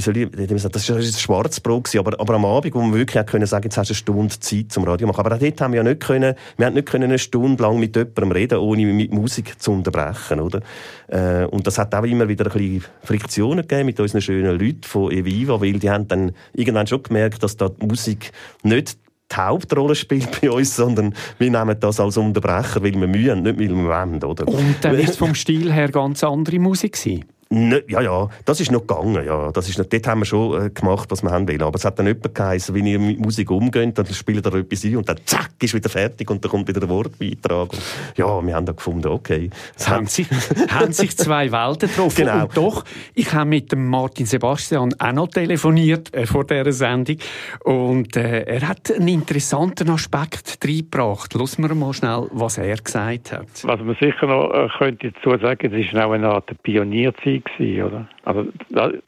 wie 0.00 0.04
soll 0.04 0.16
ich, 0.16 0.62
das 0.72 0.88
war 0.88 0.96
ein 0.96 1.02
Schwarzbrot 1.02 1.94
aber, 1.96 2.18
aber 2.18 2.34
am 2.34 2.44
Abend, 2.44 2.74
wo 2.74 2.80
man 2.80 2.94
wirklich 2.94 3.24
können 3.26 3.46
sagen, 3.46 3.64
jetzt 3.64 3.76
hast 3.76 3.88
du 3.88 3.92
eine 3.92 4.28
Stunde 4.28 4.38
Zeit 4.38 4.72
zum 4.72 4.84
Radio 4.84 5.06
machen. 5.06 5.20
Aber 5.20 5.34
auch 5.34 5.38
dort 5.38 5.60
haben 5.60 5.72
wir 5.72 5.78
ja 5.78 5.82
nicht 5.82 6.00
können, 6.00 6.34
wir 6.56 6.66
haben 6.66 6.74
nicht 6.74 6.88
können 6.88 7.04
eine 7.04 7.18
Stunde 7.18 7.62
lang 7.62 7.78
mit 7.78 7.96
jemandem 7.96 8.32
reden, 8.32 8.58
ohne 8.58 8.86
mit 8.86 9.12
Musik 9.12 9.60
zu 9.60 9.72
unterbrechen, 9.72 10.40
oder? 10.40 10.60
Äh, 11.08 11.44
und 11.46 11.66
das 11.66 11.78
hat 11.78 11.94
auch 11.94 12.04
immer 12.04 12.28
wieder 12.28 12.46
ein 12.46 12.52
bisschen 12.52 12.84
Friktionen 13.02 13.62
gegeben 13.66 13.86
mit 13.86 14.00
unseren 14.00 14.20
schönen 14.20 14.58
Leuten 14.58 14.82
von 14.84 15.10
Eviva, 15.10 15.60
weil 15.60 15.78
die 15.78 15.90
haben 15.90 16.08
dann 16.08 16.32
irgendwann 16.54 16.86
schon 16.86 17.02
gemerkt, 17.02 17.42
dass 17.42 17.56
da 17.56 17.68
die 17.68 17.86
Musik 17.86 18.32
nicht 18.62 18.96
die 19.30 19.36
Hauptrolle 19.36 19.94
spielt 19.94 20.40
bei 20.40 20.50
uns, 20.50 20.74
sondern 20.74 21.14
wir 21.38 21.50
nehmen 21.50 21.78
das 21.78 22.00
als 22.00 22.16
Unterbrecher, 22.16 22.82
weil 22.82 22.94
wir 22.94 23.06
Mühe 23.06 23.30
haben, 23.30 23.42
nicht 23.42 23.58
weil 23.58 23.68
wir 23.68 23.84
wollen, 23.84 24.24
oder? 24.24 24.48
Und 24.48 24.76
dann 24.80 24.98
ist 24.98 25.16
vom 25.18 25.34
Stil 25.34 25.72
her 25.72 25.88
ganz 25.88 26.24
andere 26.24 26.58
Musik 26.58 26.94
gewesen. 26.94 27.24
Ne, 27.52 27.82
ja, 27.88 28.00
ja, 28.00 28.28
das 28.44 28.60
ist 28.60 28.70
noch 28.70 28.86
gegangen, 28.86 29.26
ja. 29.26 29.50
Das 29.50 29.68
ist 29.68 29.76
noch, 29.76 29.86
dort 29.86 30.06
haben 30.06 30.20
wir 30.20 30.24
schon 30.24 30.66
äh, 30.66 30.70
gemacht, 30.70 31.10
was 31.10 31.24
wir 31.24 31.32
haben 31.32 31.48
wollen. 31.48 31.62
Aber 31.62 31.74
es 31.74 31.84
hat 31.84 31.98
dann 31.98 32.06
jemand 32.06 32.32
geheißen, 32.32 32.72
wenn 32.72 32.86
ihr 32.86 33.00
mit 33.00 33.18
Musik 33.18 33.50
umgeht, 33.50 33.98
dann 33.98 34.06
spielt 34.06 34.46
ihr 34.46 34.54
etwas 34.54 34.84
ein 34.84 34.96
und 34.96 35.08
dann 35.08 35.16
zack, 35.24 35.50
ist 35.60 35.74
wieder 35.74 35.90
fertig 35.90 36.30
und 36.30 36.44
dann 36.44 36.48
kommt 36.48 36.68
wieder 36.68 36.78
der 36.78 36.88
Wortbeitrag. 36.88 37.72
Und, 37.72 37.82
ja, 38.16 38.46
wir 38.46 38.54
haben 38.54 38.66
da 38.66 38.72
gefunden, 38.72 39.08
okay. 39.08 39.50
Es 39.76 39.88
haben, 39.88 40.06
sich, 40.06 40.28
haben 40.70 40.92
sich 40.92 41.16
zwei 41.16 41.50
Welten 41.50 41.88
getroffen. 41.88 42.24
Genau. 42.24 42.44
Und 42.44 42.56
doch, 42.56 42.84
ich 43.14 43.32
habe 43.32 43.50
mit 43.50 43.72
dem 43.72 43.88
Martin 43.88 44.26
Sebastian 44.26 44.94
auch 45.00 45.12
noch 45.12 45.26
telefoniert 45.26 46.14
äh, 46.14 46.26
vor 46.26 46.44
dieser 46.44 46.70
Sendung 46.70 47.16
und 47.64 48.16
äh, 48.16 48.42
er 48.42 48.68
hat 48.68 48.92
einen 48.92 49.08
interessanten 49.08 49.90
Aspekt 49.90 50.56
reingebracht. 50.64 51.34
Lassen 51.34 51.68
wir 51.68 51.74
mal 51.74 51.92
schnell, 51.94 52.28
was 52.30 52.58
er 52.58 52.76
gesagt 52.76 53.32
hat. 53.32 53.48
Was 53.64 53.80
man 53.80 53.96
sicher 54.00 54.28
noch 54.28 54.54
äh, 54.54 54.68
könnte 54.78 55.10
dazu 55.10 55.36
sagen, 55.36 55.74
es 55.74 55.86
ist 55.86 55.96
auch 55.96 56.12
eine 56.12 56.28
Art 56.28 56.48
Pionierzeit 56.62 57.39
gewesen, 57.44 57.84
oder? 57.84 58.08
Also 58.24 58.46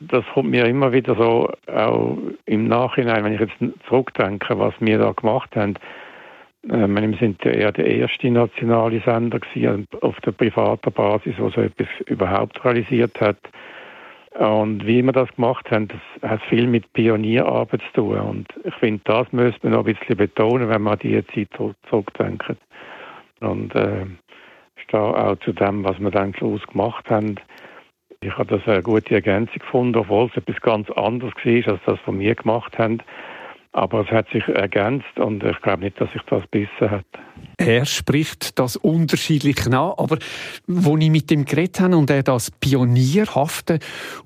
das 0.00 0.24
kommt 0.34 0.50
mir 0.50 0.66
immer 0.66 0.92
wieder 0.92 1.14
so 1.14 1.50
auch 1.72 2.18
im 2.46 2.68
Nachhinein, 2.68 3.24
wenn 3.24 3.34
ich 3.34 3.40
jetzt 3.40 3.54
zurückdenke, 3.88 4.58
was 4.58 4.74
wir 4.80 4.98
da 4.98 5.12
gemacht 5.12 5.54
haben. 5.56 5.74
Äh, 6.68 6.86
wir 6.88 7.18
sind 7.18 7.44
ja 7.44 7.50
eher 7.50 7.72
der 7.72 7.86
erste 7.86 8.30
nationale 8.30 9.00
Sender 9.00 9.40
gewesen, 9.40 9.86
auf 10.00 10.18
der 10.20 10.32
privaten 10.32 10.92
Basis, 10.92 11.36
der 11.36 11.50
so 11.50 11.60
etwas 11.60 11.88
überhaupt 12.06 12.64
realisiert 12.64 13.20
hat. 13.20 13.38
Und 14.38 14.86
wie 14.86 15.02
wir 15.02 15.12
das 15.12 15.34
gemacht 15.34 15.70
haben, 15.70 15.88
das 15.88 16.30
hat 16.30 16.40
viel 16.48 16.66
mit 16.66 16.90
Pionierarbeit 16.94 17.82
zu 17.92 18.00
tun. 18.00 18.18
Und 18.18 18.46
ich 18.64 18.74
finde, 18.76 19.02
das 19.04 19.30
müsste 19.32 19.60
man 19.68 19.72
noch 19.72 19.86
ein 19.86 19.94
bisschen 19.94 20.16
betonen, 20.16 20.70
wenn 20.70 20.82
man 20.82 20.94
an 20.94 21.00
diese 21.02 21.26
Zeit 21.26 21.48
zurückdenkt. 21.90 22.56
Und 23.40 23.74
äh, 23.74 24.06
stehe 24.92 25.02
auch 25.02 25.36
zu 25.40 25.52
dem, 25.52 25.84
was 25.84 25.98
wir 25.98 26.10
dann 26.10 26.34
Schluss 26.34 26.66
gemacht 26.66 27.08
haben. 27.10 27.36
Ich 28.22 28.38
habe 28.38 28.56
das 28.56 28.66
eine 28.68 28.82
gute 28.82 29.14
Ergänzung 29.14 29.58
gefunden, 29.58 29.96
obwohl 29.96 30.30
es 30.30 30.36
etwas 30.36 30.60
ganz 30.60 30.88
anderes 30.90 31.34
war, 31.34 31.72
als 31.72 31.80
das, 31.84 31.98
was 32.06 32.18
wir 32.18 32.34
gemacht 32.36 32.78
haben. 32.78 32.98
Aber 33.72 34.02
es 34.02 34.10
hat 34.12 34.28
sich 34.30 34.46
ergänzt 34.48 35.18
und 35.18 35.42
ich 35.42 35.60
glaube 35.62 35.84
nicht, 35.84 36.00
dass 36.00 36.12
sich 36.12 36.22
das 36.28 36.46
besser 36.48 36.90
hat. 36.90 37.06
Er 37.56 37.84
spricht 37.84 38.58
das 38.58 38.76
unterschiedlich 38.76 39.66
nach, 39.66 39.96
aber 39.96 40.18
wo 40.66 40.96
ich 40.98 41.10
mit 41.10 41.32
ihm 41.32 41.46
geredet 41.46 41.80
habe 41.80 41.96
und 41.96 42.10
er 42.10 42.22
das 42.22 42.50
Pionierhafte 42.50 43.80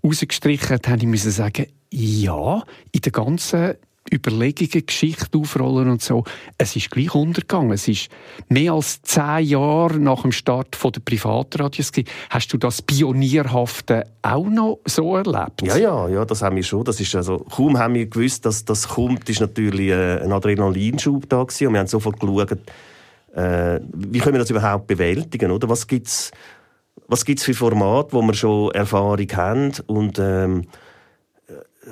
rausgestrichen 0.04 0.74
hat, 0.74 0.88
habe 0.88 1.06
ich 1.06 1.22
sagen, 1.22 1.66
ja, 1.90 2.62
in 2.92 3.00
der 3.00 3.12
ganzen 3.12 3.76
Überlegungen, 4.12 4.87
Geschichte 4.87 5.38
aufrollen 5.38 5.90
und 5.90 6.03
so. 6.03 6.25
Es 6.59 6.77
ist 6.77 6.90
gleich 6.90 7.14
untergegangen. 7.14 7.73
Es 7.73 7.88
ist 7.88 8.09
mehr 8.49 8.73
als 8.73 9.03
zehn 9.03 9.45
Jahre 9.45 9.99
nach 9.99 10.23
dem 10.23 10.33
Start 10.33 10.77
der 10.83 11.01
Privatradios. 11.01 11.92
Hast 12.31 12.53
du 12.53 12.59
das 12.59 12.83
Pionierhafte 12.83 14.07
auch 14.23 14.47
noch 14.47 14.81
so 14.85 15.16
erlebt? 15.16 15.62
Ja, 15.62 15.77
ja, 15.77 16.09
ja, 16.09 16.25
das 16.25 16.42
haben 16.42 16.57
wir 16.57 16.62
schon. 16.62 16.85
Das 16.85 17.01
ist 17.01 17.14
also, 17.14 17.38
kaum 17.38 17.79
haben 17.79 17.95
wir 17.95 18.07
gewusst, 18.07 18.47
dass 18.47 18.64
das 18.64 18.88
kommt, 18.88 19.29
ist 19.29 19.40
natürlich 19.40 19.88
äh, 19.88 20.21
ein 20.23 20.33
Adrenalinschub 20.33 21.29
da 21.29 21.42
gewesen. 21.42 21.69
Und 21.69 21.73
wir 21.75 21.81
haben 21.81 21.87
sofort 21.87 22.21
geschaut, 22.21 22.53
äh, 23.35 23.81
wie 23.95 24.19
können 24.19 24.35
wir 24.35 24.40
das 24.40 24.51
überhaupt 24.51 24.87
bewältigen, 24.87 25.51
oder? 25.51 25.69
Was 25.69 25.87
gibt's, 25.87 26.31
was 27.07 27.25
gibt's 27.25 27.45
für 27.45 27.55
Formate, 27.55 28.12
wo 28.12 28.23
wir 28.23 28.35
schon 28.35 28.71
Erfahrung 28.73 29.29
haben 29.35 29.73
und, 29.87 30.19
ähm, 30.19 30.66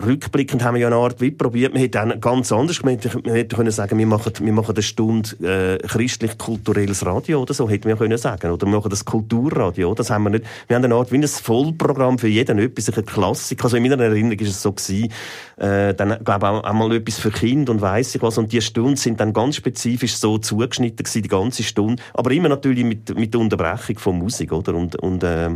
rückblickend 0.03 0.65
haben 0.65 0.75
wir 0.75 0.81
ja 0.81 0.87
eine 0.89 0.97
Art 0.97 1.21
wie 1.21 1.31
probiert, 1.31 1.73
man 1.73 1.81
hätte 1.81 1.99
dann 1.99 2.21
ganz 2.21 2.51
anders 2.53 2.81
gemacht. 2.81 3.09
Man 3.25 3.35
hätte 3.35 3.57
können 3.57 3.71
sagen, 3.71 3.99
wir 3.99 4.07
machen, 4.07 4.33
wir 4.41 4.53
machen 4.53 4.75
eine 4.75 4.83
Stunde 4.83 5.31
äh, 5.43 5.87
christlich-kulturelles 5.87 7.07
Radio 7.07 7.43
oder 7.43 7.55
so, 7.55 7.69
hätte 7.69 7.89
man 7.89 7.97
ja 7.97 7.99
können 7.99 8.19
sagen. 8.19 8.51
Oder 8.51 8.67
wir 8.67 8.77
machen 8.77 8.91
das 8.91 9.05
Kulturradio, 9.05 9.95
das 9.95 10.11
haben 10.11 10.25
wir 10.25 10.31
nicht. 10.31 10.45
Wir 10.67 10.77
haben 10.77 10.85
eine 10.85 10.95
Art 10.95 11.13
wie 11.13 11.17
ein 11.17 11.27
Vollprogramm 11.27 12.19
für 12.19 12.29
jeden, 12.29 12.59
etwas, 12.59 12.91
eine 12.91 13.05
Klassik. 13.05 13.63
Also 13.63 13.77
in 13.77 13.83
meiner 13.85 14.03
Erinnerung 14.03 14.39
ist 14.39 14.49
es 14.49 14.63
so 14.63 14.73
gewesen, 14.73 15.13
äh, 15.57 15.95
dann, 15.95 16.23
glaube 16.25 16.49
auch 16.49 16.65
einmal 16.65 16.93
etwas 16.93 17.19
für 17.19 17.31
Kinder 17.31 17.73
und 17.73 17.81
weiss 17.81 18.15
ich 18.15 18.23
was. 18.23 18.39
Und 18.39 18.53
die 18.53 18.61
Stunden 18.61 18.97
sind 18.97 19.21
dann 19.21 19.33
ganz 19.33 19.57
spezifisch 19.57 20.17
so 20.17 20.39
zugeschnitten 20.39 21.05
gewesen, 21.05 21.23
die 21.23 21.29
ganze 21.29 21.63
Stunde. 21.63 22.03
Aber 22.15 22.31
immer 22.33 22.49
natürlich 22.49 22.85
mit, 22.85 23.17
mit 23.17 23.33
der 23.33 23.41
Unterbrechung 23.41 23.99
von 23.99 24.19
Musik, 24.19 24.53
oder? 24.53 24.75
Und, 24.75 24.97
und, 24.97 25.23
äh, 25.23 25.51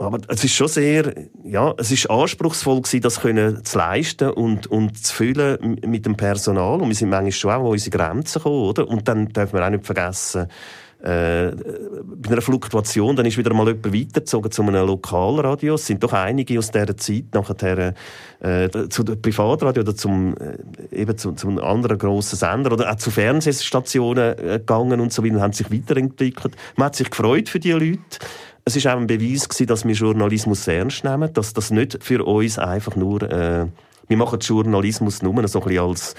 aber 0.00 0.18
es 0.28 0.42
ist 0.42 0.54
schon 0.54 0.68
sehr, 0.68 1.14
ja, 1.44 1.74
es 1.76 1.90
ist 1.90 2.08
anspruchsvoll 2.08 2.80
gewesen, 2.80 3.02
das 3.02 3.20
können 3.20 3.64
zu 3.64 3.78
leisten 3.78 4.30
und, 4.30 4.66
und 4.68 5.04
zu 5.04 5.14
füllen 5.14 5.78
mit 5.86 6.06
dem 6.06 6.16
Personal. 6.16 6.80
Und 6.80 6.88
wir 6.88 6.94
sind 6.94 7.10
manchmal 7.10 7.32
schon 7.32 7.50
auch 7.50 7.60
an 7.60 7.66
unsere 7.66 7.96
Grenzen 7.96 8.38
gekommen, 8.38 8.64
oder? 8.64 8.88
Und 8.88 9.06
dann 9.08 9.28
dürfen 9.28 9.58
wir 9.58 9.66
auch 9.66 9.70
nicht 9.70 9.84
vergessen, 9.84 10.48
äh, 11.02 11.52
bei 11.52 12.30
einer 12.30 12.42
Fluktuation, 12.42 13.16
dann 13.16 13.24
ist 13.24 13.38
wieder 13.38 13.54
mal 13.54 13.66
jemand 13.68 13.86
weitergezogen 13.94 14.50
zu 14.50 14.62
einem 14.62 14.86
Lokalradio. 14.86 15.74
Es 15.74 15.86
sind 15.86 16.02
doch 16.02 16.12
einige 16.12 16.58
aus 16.58 16.70
dieser 16.70 16.96
Zeit 16.96 17.24
nachher 17.32 17.94
äh, 18.40 18.68
zu 18.88 19.02
der 19.02 19.16
Privatradio 19.16 19.82
oder 19.82 19.96
zum, 19.96 20.34
äh, 20.36 21.00
eben 21.00 21.16
zu, 21.16 21.32
zu 21.32 21.48
einem 21.48 21.58
anderen 21.58 21.96
grossen 21.96 22.36
Sender 22.36 22.72
oder 22.72 22.90
auch 22.90 22.96
zu 22.96 23.10
Fernsehstationen 23.10 24.38
äh, 24.38 24.58
gegangen 24.58 25.00
und 25.00 25.12
so 25.12 25.24
weiter 25.24 25.36
und 25.36 25.40
haben 25.40 25.52
sich 25.54 25.70
weiterentwickelt. 25.72 26.54
Man 26.76 26.86
hat 26.86 26.96
sich 26.96 27.08
gefreut 27.08 27.48
für 27.48 27.60
die 27.60 27.72
Leute. 27.72 27.98
Es 28.70 28.76
ist 28.76 28.86
auch 28.86 28.96
ein 28.96 29.08
Beweis 29.08 29.48
gewesen, 29.48 29.66
dass 29.66 29.84
wir 29.84 29.94
Journalismus 29.94 30.68
ernst 30.68 31.02
nehmen, 31.02 31.32
dass 31.32 31.52
das 31.52 31.72
nicht 31.72 32.04
für 32.04 32.24
uns 32.24 32.56
einfach 32.56 32.94
nur, 32.94 33.20
äh, 33.22 33.66
wir 34.06 34.16
machen 34.16 34.38
Journalismus 34.38 35.22
nur 35.22 35.48
so 35.48 35.60
ein 35.60 35.64
bisschen 35.66 35.84
als 35.84 36.14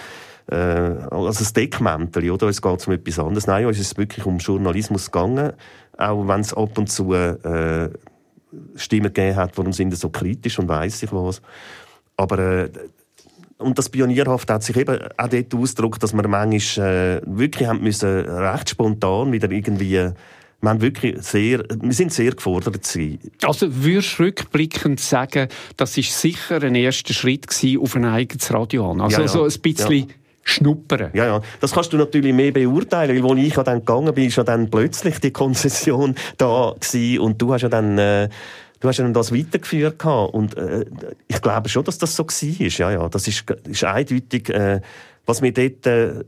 äh, 0.47 0.55
als 0.55 1.39
ein 1.39 1.53
Deckmäntel, 1.53 2.29
oder? 2.29 2.49
Es 2.49 2.61
geht 2.61 2.87
um 2.87 2.93
etwas 2.93 3.19
anderes. 3.19 3.47
Nein, 3.47 3.67
uns 3.67 3.79
ist 3.79 3.93
es 3.93 3.97
wirklich 3.97 4.25
um 4.25 4.37
Journalismus 4.39 5.09
gegangen, 5.09 5.53
auch 5.97 6.27
wenn 6.27 6.41
es 6.41 6.53
ab 6.53 6.77
und 6.77 6.91
zu 6.91 7.13
äh, 7.13 7.89
Stimmen 8.75 9.13
gegeben 9.13 9.37
hat, 9.37 9.57
warum 9.57 9.71
sind 9.71 9.91
sie 9.91 9.97
so 9.97 10.09
kritisch 10.09 10.59
und 10.59 10.67
weiss 10.67 11.01
ich 11.03 11.13
was. 11.13 11.41
Aber 12.17 12.37
äh, 12.37 12.69
und 13.59 13.77
das 13.77 13.87
Pionierhaft 13.87 14.49
hat 14.49 14.63
sich 14.63 14.75
eben 14.75 14.99
auch 15.15 15.27
dort 15.29 15.55
ausgedrückt, 15.55 16.03
dass 16.03 16.11
wir 16.11 16.27
manchmal 16.27 16.85
äh, 16.85 17.21
wirklich 17.25 17.69
haben 17.69 17.81
müssen 17.81 18.09
recht 18.09 18.71
spontan 18.71 19.31
wieder 19.31 19.49
irgendwie 19.51 20.11
wir, 20.61 20.69
haben 20.69 20.81
wirklich 20.81 21.21
sehr, 21.21 21.63
wir 21.81 21.93
sind 21.93 22.13
sehr 22.13 22.31
gefordert 22.31 22.83
gewesen. 22.83 23.19
Also 23.43 23.67
würdest 23.69 24.19
du 24.19 24.23
rückblickend 24.23 24.99
sagen, 24.99 25.47
das 25.77 25.97
ist 25.97 26.19
sicher 26.19 26.61
ein 26.61 26.75
erster 26.75 27.13
Schritt 27.13 27.47
gewesen 27.47 27.81
auf 27.81 27.95
ein 27.95 28.05
eigenes 28.05 28.53
Radio 28.53 28.91
an? 28.91 29.01
Also 29.01 29.17
ja, 29.17 29.21
ja. 29.23 29.27
so 29.27 29.43
ein 29.43 29.61
bisschen... 29.61 29.91
Ja 29.91 30.05
schnuppern. 30.43 31.11
Ja, 31.13 31.25
ja. 31.25 31.41
Das 31.59 31.71
kannst 31.71 31.93
du 31.93 31.97
natürlich 31.97 32.33
mehr 32.33 32.51
beurteilen, 32.51 33.23
weil 33.23 33.31
als 33.31 33.39
ich 33.39 33.55
ja 33.55 33.63
dann 33.63 33.79
gegangen 33.79 34.13
bin, 34.13 34.25
ist 34.25 34.37
ja 34.37 34.43
dann 34.43 34.69
plötzlich 34.69 35.19
die 35.19 35.31
Konzession 35.31 36.15
da 36.37 36.75
gewesen 36.79 37.19
und 37.19 37.41
du 37.41 37.53
hast 37.53 37.61
ja 37.61 37.69
dann, 37.69 37.97
äh, 37.97 38.29
du 38.79 38.87
hast 38.87 38.97
ja 38.97 39.03
dann 39.03 39.13
das 39.13 39.33
weitergeführt 39.33 39.99
gehabt. 39.99 40.33
und 40.33 40.57
äh, 40.57 40.85
ich 41.27 41.41
glaube 41.41 41.69
schon, 41.69 41.83
dass 41.83 41.97
das 41.97 42.15
so 42.15 42.25
war. 42.25 42.67
Ja, 42.67 42.91
ja. 42.91 43.09
Das 43.09 43.27
ist, 43.27 43.45
ist 43.69 43.83
eindeutig, 43.83 44.49
äh, 44.49 44.81
was 45.31 45.41
wir 45.41 45.53
dort 45.53 45.87
äh, 45.87 46.25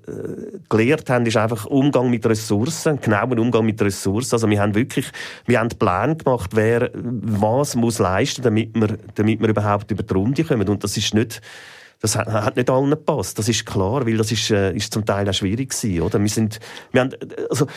gelernt 0.69 1.09
haben, 1.09 1.25
ist 1.25 1.35
einfach 1.35 1.65
Umgang 1.65 2.09
mit 2.09 2.25
Ressourcen, 2.25 3.01
genauen 3.01 3.37
Umgang 3.37 3.65
mit 3.65 3.81
Ressourcen. 3.81 4.35
Also 4.35 4.49
wir 4.49 4.61
haben 4.61 4.73
wirklich, 4.75 5.11
wir 5.45 5.59
haben 5.59 5.67
Pläne 5.69 6.15
gemacht, 6.15 6.51
wer 6.53 6.89
was 6.93 7.75
muss 7.75 7.99
leisten, 7.99 8.43
damit 8.43 8.73
wir, 8.73 8.97
damit 9.15 9.41
wir 9.41 9.49
überhaupt 9.49 9.91
über 9.91 10.03
die 10.03 10.13
Runde 10.13 10.43
kommen. 10.45 10.69
Und 10.69 10.85
das 10.85 10.95
ist 10.95 11.13
nicht, 11.13 11.41
das 11.99 12.15
hat, 12.15 12.55
nicht 12.55 12.69
allen 12.69 12.91
gepasst. 12.91 13.37
Das 13.37 13.49
ist 13.49 13.65
klar, 13.65 14.05
weil 14.05 14.15
das 14.15 14.31
ist, 14.31 14.49
äh, 14.51 14.73
ist 14.73 14.93
zum 14.93 15.05
Teil 15.05 15.27
auch 15.27 15.33
schwierig 15.33 15.71
gewesen, 15.71 16.01
oder? 16.01 16.21
Wir 16.21 16.29
sind, 16.29 16.61
wir 16.93 17.01
haben, 17.01 17.11
also, 17.49 17.67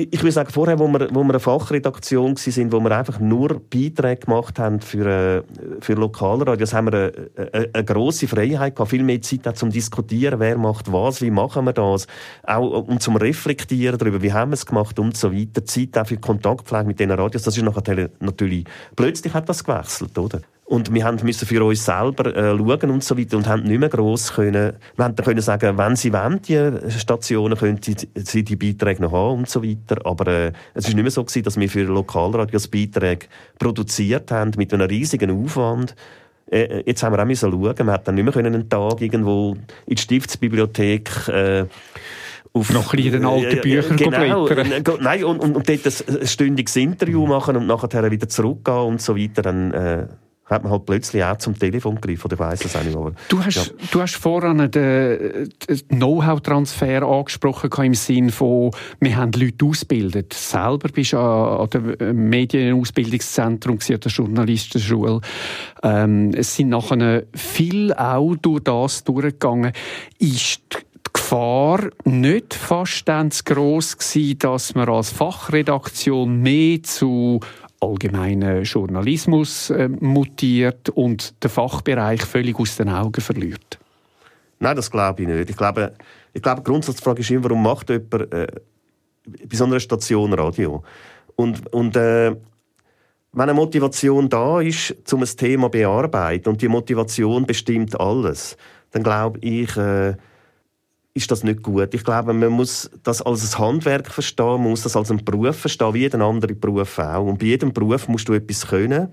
ich 0.00 0.22
würde 0.22 0.30
sagen, 0.30 0.50
vorher, 0.52 0.78
wo 0.78 0.86
wir, 0.86 1.12
wo 1.12 1.24
wir 1.24 1.30
eine 1.30 1.40
Fachredaktion 1.40 2.36
sind, 2.36 2.70
wo 2.70 2.78
wir 2.78 2.96
einfach 2.96 3.18
nur 3.18 3.60
Beiträge 3.68 4.26
gemacht 4.26 4.56
haben 4.60 4.80
für, 4.80 5.06
äh, 5.06 5.42
für 5.80 5.94
Lokalradios, 5.94 6.72
haben 6.72 6.92
wir 6.92 7.12
eine, 7.36 7.50
eine, 7.52 7.70
eine 7.72 7.84
grosse 7.84 8.28
Freiheit 8.28 8.76
gehabt, 8.76 8.90
viel 8.90 9.02
mehr 9.02 9.20
Zeit 9.22 9.58
zum 9.58 9.70
Diskutieren, 9.70 10.38
wer 10.38 10.56
macht 10.56 10.92
was, 10.92 11.20
wie 11.20 11.32
machen 11.32 11.64
wir 11.64 11.72
das, 11.72 12.06
auch 12.44 12.86
um 12.86 13.00
zum 13.00 13.16
Reflektieren 13.16 13.98
darüber, 13.98 14.22
wie 14.22 14.32
haben 14.32 14.52
wir 14.52 14.54
es 14.54 14.66
gemacht 14.66 15.00
und 15.00 15.16
so 15.16 15.32
weiter. 15.32 15.64
Zeit 15.64 15.98
auch 15.98 16.06
für 16.06 16.16
Kontaktpflege 16.16 16.84
mit 16.84 17.00
diesen 17.00 17.10
Radios, 17.10 17.42
das 17.42 17.56
ist 17.56 17.64
nachher 17.64 18.08
natürlich, 18.20 18.66
plötzlich 18.94 19.34
hat 19.34 19.48
das 19.48 19.64
gewechselt, 19.64 20.16
oder? 20.16 20.42
Und 20.68 20.92
wir 20.92 21.10
müssen 21.22 21.48
für 21.48 21.64
uns 21.64 21.86
selber 21.86 22.26
äh, 22.36 22.54
schauen 22.54 22.90
und 22.90 23.02
so 23.02 23.16
weiter 23.16 23.38
und 23.38 23.46
haben 23.46 23.62
nicht 23.62 23.80
mehr 23.80 23.88
gross 23.88 24.34
können, 24.34 24.74
wir 24.96 25.04
haben 25.04 25.16
können 25.16 25.40
sagen, 25.40 25.78
wenn 25.78 25.96
sie 25.96 26.12
wollen, 26.12 26.42
die 26.42 26.90
Stationen, 26.90 27.56
können 27.56 27.80
sie, 27.82 27.96
sie 28.14 28.42
die 28.44 28.56
Beiträge 28.56 29.00
noch 29.00 29.12
haben 29.12 29.38
und 29.38 29.48
so 29.48 29.64
weiter. 29.64 30.04
Aber 30.04 30.26
äh, 30.26 30.52
es 30.74 30.86
ist 30.86 30.94
nicht 30.94 31.02
mehr 31.02 31.10
so 31.10 31.24
gewesen, 31.24 31.42
dass 31.42 31.58
wir 31.58 31.70
für 31.70 31.84
Lokalradios 31.84 32.68
Beiträge 32.68 33.28
produziert 33.58 34.30
haben 34.30 34.52
mit 34.58 34.74
einem 34.74 34.86
riesigen 34.86 35.42
Aufwand. 35.42 35.96
Äh, 36.50 36.64
äh 36.64 36.82
jetzt 36.84 37.02
haben 37.02 37.14
wir 37.14 37.22
auch 37.22 37.26
müssen 37.26 37.50
schauen, 37.50 37.86
wir 37.86 37.92
hätten 37.94 38.04
dann 38.04 38.14
nicht 38.16 38.36
mehr 38.36 38.44
einen 38.44 38.68
Tag 38.68 39.00
irgendwo 39.00 39.56
in 39.86 39.96
die 39.96 40.02
Stiftsbibliothek 40.02 41.28
äh, 41.28 41.64
auf 42.52 42.70
noch 42.74 42.92
ein 42.92 42.98
in 42.98 43.12
den 43.12 43.24
alten 43.24 43.60
Büchern 43.62 43.96
genau, 43.96 44.44
blättern. 44.44 44.98
Nein, 45.00 45.24
und, 45.24 45.40
und, 45.40 45.56
und 45.56 45.66
dort 45.66 45.86
ein, 45.86 46.20
ein 46.20 46.26
stündiges 46.26 46.76
Interview 46.76 47.26
machen 47.26 47.56
und 47.56 47.66
nachher 47.66 48.10
wieder 48.10 48.28
zurückgehen 48.28 48.76
und 48.76 49.00
so 49.00 49.16
weiter. 49.16 49.40
Dann, 49.40 49.72
äh, 49.72 50.06
hat 50.48 50.62
man 50.62 50.72
halt 50.72 50.86
plötzlich 50.86 51.22
auch 51.22 51.36
zum 51.36 51.58
Telefon 51.58 51.96
gegriffen, 51.96 52.26
oder 52.26 52.34
ich 52.34 52.40
weiss 52.40 52.64
es 52.64 52.76
auch 52.76 52.82
nicht. 52.82 52.96
Aber, 52.96 53.12
du, 53.28 53.44
hast, 53.44 53.56
ja. 53.56 53.62
du 53.90 54.00
hast 54.00 54.16
vorhin 54.16 54.70
den, 54.70 55.50
Know-how-Transfer 55.88 57.02
angesprochen 57.02 57.70
im 57.84 57.94
Sinne 57.94 58.32
von, 58.32 58.70
wir 59.00 59.16
haben 59.16 59.32
Leute 59.32 59.64
ausgebildet. 59.64 60.32
Selber 60.32 60.88
bist 60.88 61.12
du 61.12 61.18
an, 61.18 61.68
der 61.70 62.12
Medienausbildungszentrum 62.12 63.78
an 63.78 64.00
der 64.00 64.10
Journalistenschule. 64.10 65.20
Ähm, 65.82 66.32
es 66.34 66.56
sind 66.56 66.70
nachher 66.70 67.24
viel 67.34 67.92
auch 67.92 68.34
durch 68.36 68.64
das 68.64 69.04
durchgegangen. 69.04 69.72
Ist 70.18 70.60
die 70.72 71.12
Gefahr 71.12 71.90
nicht 72.04 72.54
fast 72.54 73.06
dann 73.06 73.30
zu 73.30 73.44
gross 73.44 73.98
gewesen, 73.98 74.38
dass 74.38 74.74
man 74.74 74.88
als 74.88 75.10
Fachredaktion 75.10 76.40
mehr 76.40 76.82
zu 76.82 77.40
allgemeinen 77.80 78.64
Journalismus 78.64 79.70
äh, 79.70 79.88
mutiert 79.88 80.88
und 80.90 81.42
den 81.42 81.50
Fachbereich 81.50 82.22
völlig 82.22 82.58
aus 82.58 82.76
den 82.76 82.88
Augen 82.88 83.20
verliert? 83.20 83.78
Nein, 84.58 84.76
das 84.76 84.90
glaube 84.90 85.22
ich 85.22 85.28
nicht. 85.28 85.50
Ich 85.50 85.56
glaube, 85.56 85.92
ich 86.32 86.42
glaube, 86.42 86.62
die 86.62 86.70
Grundsatzfrage 86.70 87.20
ist 87.20 87.30
immer, 87.30 87.44
warum 87.44 87.62
macht 87.62 87.90
jemand 87.90 88.32
äh, 88.32 88.46
bei 89.24 89.56
so 89.56 89.64
einer 89.64 89.80
Station 89.80 90.32
Radio? 90.32 90.82
Und, 91.36 91.72
und 91.72 91.96
äh, 91.96 92.34
wenn 93.32 93.42
eine 93.42 93.54
Motivation 93.54 94.28
da 94.28 94.60
ist, 94.60 94.94
um 95.12 95.22
ein 95.22 95.28
Thema 95.36 95.66
zu 95.66 95.70
bearbeiten 95.70 96.48
und 96.48 96.60
die 96.60 96.68
Motivation 96.68 97.46
bestimmt 97.46 97.98
alles, 98.00 98.56
dann 98.90 99.02
glaube 99.02 99.38
ich, 99.40 99.76
äh, 99.76 100.14
ist 101.14 101.30
das 101.30 101.42
nicht 101.42 101.62
gut. 101.62 101.94
Ich 101.94 102.04
glaube, 102.04 102.32
man 102.32 102.50
muss 102.50 102.90
das 103.02 103.22
als 103.22 103.54
ein 103.54 103.58
Handwerk 103.58 104.08
verstehen, 104.08 104.46
man 104.46 104.70
muss 104.70 104.82
das 104.82 104.96
als 104.96 105.10
einen 105.10 105.24
Beruf 105.24 105.56
verstehen, 105.56 105.94
wie 105.94 106.00
jeden 106.00 106.22
anderen 106.22 106.58
Beruf 106.58 106.98
auch. 106.98 107.26
Und 107.26 107.38
bei 107.38 107.46
jedem 107.46 107.72
Beruf 107.72 108.08
musst 108.08 108.28
du 108.28 108.34
etwas 108.34 108.66
können, 108.66 109.12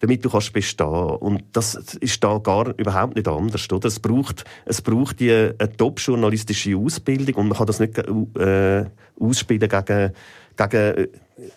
damit 0.00 0.24
du 0.24 0.30
kannst 0.30 0.52
bestehen. 0.52 0.88
Und 0.88 1.44
das 1.52 1.74
ist 1.74 2.22
da 2.24 2.38
gar 2.38 2.76
überhaupt 2.76 3.16
nicht 3.16 3.28
anders, 3.28 3.70
oder? 3.70 3.86
Es 3.86 4.00
braucht, 4.00 4.44
es 4.64 4.82
braucht 4.82 5.20
die, 5.20 5.30
eine 5.30 5.76
top-journalistische 5.76 6.76
Ausbildung 6.76 7.34
und 7.36 7.48
man 7.48 7.58
kann 7.58 7.66
das 7.66 7.80
nicht 7.80 7.96
äh, 7.98 8.84
ausspielen 9.18 9.68
gegen, 9.68 10.12
gegen, 10.56 11.08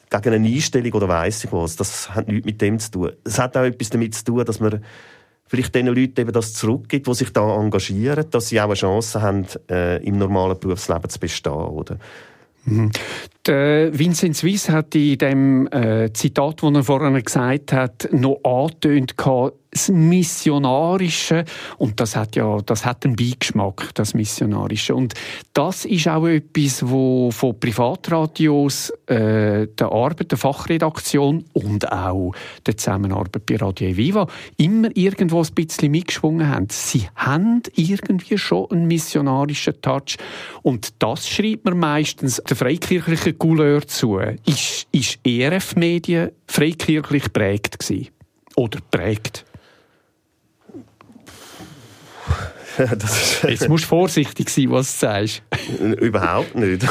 gegen 0.09 0.33
eine 0.33 0.47
Einstellung 0.47 0.93
oder 0.93 1.07
weiss 1.07 1.43
ich 1.43 1.51
was. 1.51 1.75
Das 1.75 2.13
hat 2.13 2.27
nichts 2.27 2.45
mit 2.45 2.61
dem 2.61 2.79
zu 2.79 2.91
tun. 2.91 3.11
Es 3.23 3.39
hat 3.39 3.57
auch 3.57 3.63
etwas 3.63 3.89
damit 3.89 4.13
zu 4.13 4.23
tun, 4.25 4.45
dass 4.45 4.59
man 4.59 4.83
vielleicht 5.47 5.75
den 5.75 5.87
Leuten 5.87 6.21
eben 6.21 6.31
das 6.31 6.53
zurückgibt, 6.53 7.07
die 7.07 7.13
sich 7.13 7.31
da 7.31 7.55
engagieren, 7.55 8.25
dass 8.29 8.49
sie 8.49 8.59
auch 8.59 8.65
eine 8.65 8.73
Chance 8.73 9.21
haben, 9.21 9.45
äh, 9.69 10.03
im 10.03 10.17
normalen 10.17 10.59
Berufsleben 10.59 11.09
zu 11.09 11.19
bestehen, 11.19 11.53
oder? 11.53 11.97
Mhm. 12.65 12.91
Der 13.45 13.97
Vincent 13.97 14.37
Swiss 14.37 14.69
hat 14.69 14.95
in 14.95 15.17
dem 15.17 15.67
äh, 15.67 16.11
Zitat, 16.13 16.63
das 16.63 16.73
er 16.73 16.83
vorhin 16.83 17.21
gesagt 17.21 17.73
hat, 17.73 18.07
noch 18.11 18.39
angetönt, 18.43 19.17
das 19.73 19.89
Missionarische 19.89 21.45
und 21.77 21.99
das 21.99 22.15
hat 22.15 22.35
ja 22.35 22.59
das 22.65 22.85
hat 22.85 23.05
einen 23.05 23.15
Beigeschmack, 23.15 23.89
das 23.95 24.13
Missionarische 24.13 24.95
und 24.95 25.13
das 25.53 25.85
ist 25.85 26.07
auch 26.07 26.27
etwas, 26.27 26.87
wo 26.87 27.31
von 27.31 27.59
Privatradios 27.59 28.91
äh, 29.07 29.67
der 29.67 29.91
Arbeit 29.91 30.31
der 30.31 30.37
Fachredaktion 30.37 31.45
und 31.53 31.91
auch 31.91 32.33
der 32.65 32.77
Zusammenarbeit 32.77 33.45
bei 33.45 33.55
Radio 33.57 33.95
Viva 33.95 34.27
immer 34.57 34.89
irgendwo 34.95 35.41
ein 35.41 35.53
bisschen 35.53 35.91
mitgeschwungen 35.91 36.47
haben. 36.47 36.67
Sie 36.69 37.07
haben 37.15 37.61
irgendwie 37.75 38.37
schon 38.37 38.69
einen 38.71 38.87
missionarischen 38.87 39.81
Touch 39.81 40.17
und 40.61 40.93
das 40.99 41.27
schreibt 41.27 41.65
man 41.65 41.79
meistens 41.79 42.41
der 42.47 42.55
freikirchlichen 42.55 43.37
Couleur 43.37 43.87
zu. 43.87 44.19
Ist, 44.45 44.87
ist 44.91 45.19
ERF 45.25 45.75
Medien 45.75 46.31
freikirchlich 46.47 47.31
prägt 47.33 47.79
gewesen? 47.79 48.09
Oder 48.55 48.79
prägt? 48.91 49.45
Jetzt 53.47 53.69
musst 53.69 53.83
du 53.85 53.87
vorsichtig 53.87 54.49
sein, 54.49 54.71
was 54.71 54.99
du 54.99 55.05
sagst. 55.05 55.43
Überhaupt 55.79 56.55
nicht. 56.55 56.85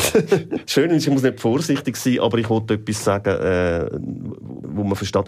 Schön 0.67 0.91
ist, 0.91 1.07
ich 1.07 1.13
muss 1.13 1.23
nicht 1.23 1.41
vorsichtig 1.41 1.97
sein, 1.97 2.21
aber 2.21 2.39
ich 2.39 2.49
wollte 2.49 2.75
etwas 2.75 3.05
sagen, 3.05 3.31
äh, 3.31 3.89
wo 3.93 4.85
man 4.85 4.97
versteht. 4.97 5.25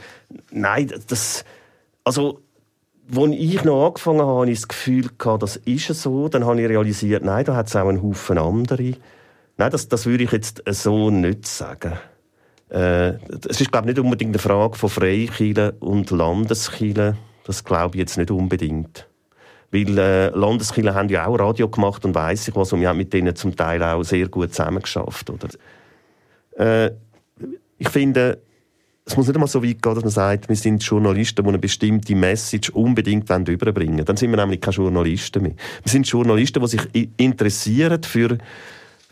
Nein, 0.50 0.92
das, 1.08 1.44
also, 2.04 2.40
als 3.14 3.30
ich 3.32 3.64
noch 3.64 3.86
angefangen 3.86 4.20
habe, 4.20 4.42
hatte 4.42 4.50
ich 4.52 4.60
das 4.60 4.68
Gefühl, 4.68 5.10
gehabt, 5.18 5.42
das 5.42 5.56
ist 5.56 5.88
so. 5.88 6.28
Dann 6.28 6.44
habe 6.44 6.60
ich 6.60 6.68
realisiert, 6.68 7.24
nein, 7.24 7.44
da 7.44 7.56
hat 7.56 7.68
es 7.68 7.76
auch 7.76 7.88
einen 7.88 8.02
Haufen 8.02 8.38
andere. 8.38 8.94
Nein, 9.56 9.70
das, 9.70 9.88
das 9.88 10.06
würde 10.06 10.24
ich 10.24 10.32
jetzt 10.32 10.62
so 10.66 11.10
nicht 11.10 11.46
sagen. 11.46 11.94
Äh, 12.70 13.14
es 13.48 13.60
ist, 13.60 13.70
glaube 13.70 13.88
ich, 13.88 13.96
nicht 13.96 14.04
unbedingt 14.04 14.30
eine 14.30 14.38
Frage 14.38 14.76
von 14.76 14.90
Freikirchen 14.90 15.70
und 15.80 16.10
Landeskirchen. 16.10 17.16
Das 17.44 17.62
glaube 17.62 17.96
ich 17.96 18.00
jetzt 18.00 18.16
nicht 18.16 18.30
unbedingt. 18.30 19.06
Weil 19.74 19.98
äh, 19.98 20.28
Landeskirchen 20.28 20.94
haben 20.94 21.08
ja 21.08 21.26
auch 21.26 21.36
Radio 21.36 21.68
gemacht 21.68 22.04
und 22.04 22.14
weiss 22.14 22.46
ich 22.46 22.54
was, 22.54 22.72
und 22.72 22.80
wir 22.80 22.88
haben 22.88 22.96
mit 22.96 23.12
denen 23.12 23.34
zum 23.34 23.56
Teil 23.56 23.82
auch 23.82 24.04
sehr 24.04 24.28
gut 24.28 24.54
zusammengeschafft. 24.54 25.30
Oder? 25.30 25.48
Äh, 26.56 26.92
ich 27.78 27.88
finde, 27.88 28.38
es 29.04 29.16
muss 29.16 29.26
nicht 29.26 29.34
einmal 29.34 29.48
so 29.48 29.62
weit 29.62 29.82
gehen, 29.82 29.94
dass 29.94 30.04
man 30.04 30.10
sagt, 30.10 30.48
wir 30.48 30.56
sind 30.56 30.82
Journalisten, 30.82 31.42
die 31.42 31.48
eine 31.48 31.58
bestimmte 31.58 32.14
Message 32.14 32.70
unbedingt 32.70 33.28
überbringen 33.48 33.96
wollen. 33.96 34.04
Dann 34.04 34.16
sind 34.16 34.30
wir 34.30 34.36
nämlich 34.36 34.60
keine 34.60 34.76
Journalisten 34.76 35.42
mehr. 35.42 35.54
Wir 35.82 35.90
sind 35.90 36.08
Journalisten, 36.08 36.62
die 36.62 36.68
sich 36.68 37.10
interessieren 37.16 38.02
für 38.02 38.38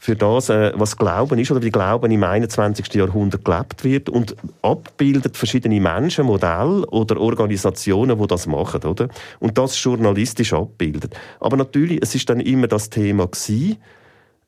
für 0.03 0.17
das, 0.17 0.49
äh, 0.49 0.73
was 0.75 0.97
Glauben 0.97 1.39
ist 1.39 1.53
oder 1.53 1.63
wie 1.63 1.71
Glauben 1.71 2.11
im 2.11 2.25
21. 2.25 2.93
Jahrhundert 2.93 3.45
gelebt 3.45 3.85
wird 3.85 4.09
und 4.09 4.35
abbildet 4.61 5.37
verschiedene 5.37 5.81
Menschen, 5.81 6.27
Modelle 6.27 6.85
oder 6.89 7.21
Organisationen, 7.21 8.19
die 8.19 8.27
das 8.27 8.49
machen, 8.49 8.83
oder? 8.83 9.07
Und 9.39 9.59
das 9.59 9.81
journalistisch 9.81 10.55
abbildet. 10.55 11.15
Aber 11.39 11.57
natürlich, 11.57 12.01
es 12.03 12.17
ist 12.17 12.29
dann 12.29 12.41
immer 12.41 12.67
das 12.67 12.91
Thema 12.91 13.29
gewesen, 13.29 13.77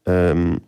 ähm, 0.07 0.61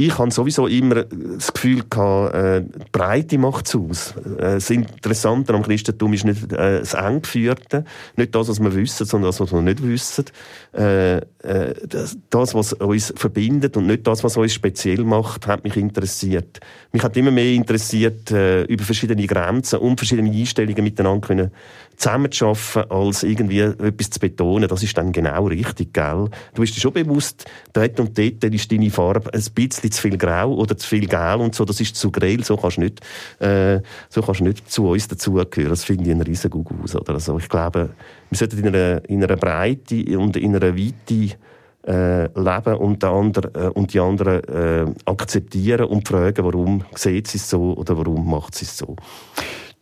ich 0.00 0.16
habe 0.16 0.30
sowieso 0.30 0.68
immer 0.68 1.02
das 1.02 1.52
Gefühl 1.52 1.82
gehabt, 1.90 2.32
äh, 2.32 2.60
die 2.62 2.90
Breite 2.92 3.36
macht 3.36 3.66
es 3.66 3.74
aus. 3.74 4.14
Äh, 4.16 4.54
das 4.54 4.70
Interessante 4.70 5.52
am 5.52 5.64
Christentum 5.64 6.12
ist 6.12 6.24
nicht 6.24 6.52
äh, 6.52 6.78
das 6.78 6.94
Enggeführte, 6.94 7.84
nicht 8.16 8.32
das, 8.32 8.48
was 8.48 8.60
wir 8.60 8.72
wissen, 8.76 9.04
sondern 9.04 9.30
das, 9.30 9.40
was 9.40 9.52
wir 9.52 9.60
nicht 9.60 9.82
wissen. 9.82 10.26
Äh, 10.72 11.16
äh, 11.16 11.74
das, 11.88 12.16
das, 12.30 12.54
was 12.54 12.74
uns 12.74 13.12
verbindet 13.16 13.76
und 13.76 13.88
nicht 13.88 14.06
das, 14.06 14.22
was 14.22 14.36
uns 14.36 14.52
speziell 14.52 15.02
macht, 15.02 15.48
hat 15.48 15.64
mich 15.64 15.76
interessiert. 15.76 16.60
Mich 16.92 17.02
hat 17.02 17.16
immer 17.16 17.32
mehr 17.32 17.52
interessiert, 17.52 18.30
äh, 18.30 18.62
über 18.66 18.84
verschiedene 18.84 19.26
Grenzen 19.26 19.80
und 19.80 19.98
verschiedene 19.98 20.30
Einstellungen 20.30 20.84
miteinander 20.84 21.26
können 21.26 21.50
zusammenzuarbeiten, 21.98 22.90
als 22.90 23.22
irgendwie 23.22 23.60
etwas 23.60 24.10
zu 24.10 24.20
betonen. 24.20 24.68
Das 24.68 24.82
ist 24.82 24.96
dann 24.96 25.12
genau 25.12 25.46
richtig, 25.46 25.92
gell? 25.92 26.28
Du 26.54 26.62
bist 26.62 26.76
dir 26.76 26.80
schon 26.80 26.92
bewusst, 26.92 27.44
dort 27.72 27.98
und 28.00 28.16
dort 28.16 28.44
ist 28.44 28.72
deine 28.72 28.90
Farbe 28.90 29.32
ein 29.32 29.44
bisschen 29.54 29.90
zu 29.90 30.00
viel 30.00 30.16
grau 30.16 30.54
oder 30.54 30.76
zu 30.76 30.88
viel 30.88 31.06
gel 31.06 31.36
und 31.38 31.54
so, 31.54 31.64
das 31.64 31.80
ist 31.80 31.96
zu 31.96 32.10
grell, 32.10 32.42
so 32.44 32.56
kannst 32.56 32.76
du 32.76 32.82
nicht, 32.82 33.00
äh, 33.40 33.80
so 34.08 34.22
kannst 34.22 34.40
du 34.40 34.44
nicht 34.44 34.70
zu 34.70 34.88
uns 34.88 35.08
dazugehören. 35.08 35.70
Das 35.70 35.84
finde 35.84 36.04
ich 36.04 36.10
ein 36.10 36.22
riesen 36.22 36.52
aus, 36.52 36.94
oder? 36.94 37.14
Also 37.14 37.38
ich 37.38 37.48
glaube, 37.48 37.90
wir 38.30 38.38
sollten 38.38 38.58
in 38.58 38.68
einer, 38.68 39.08
in 39.08 39.22
einer 39.22 39.36
Breite 39.36 40.18
und 40.18 40.36
in 40.36 40.54
einer 40.54 40.76
Weite 40.76 41.36
äh, 41.86 42.24
leben 42.38 42.74
und, 42.74 43.02
der 43.02 43.10
andere, 43.10 43.50
äh, 43.54 43.68
und 43.70 43.92
die 43.92 44.00
anderen 44.00 44.44
äh, 44.44 44.86
akzeptieren 45.04 45.86
und 45.86 46.06
fragen, 46.06 46.44
warum 46.44 46.84
sieht 46.94 47.26
sie 47.28 47.38
es 47.38 47.50
so 47.50 47.74
oder 47.74 47.96
warum 47.96 48.30
macht 48.30 48.54
sie 48.54 48.66
es 48.66 48.76
so. 48.76 48.94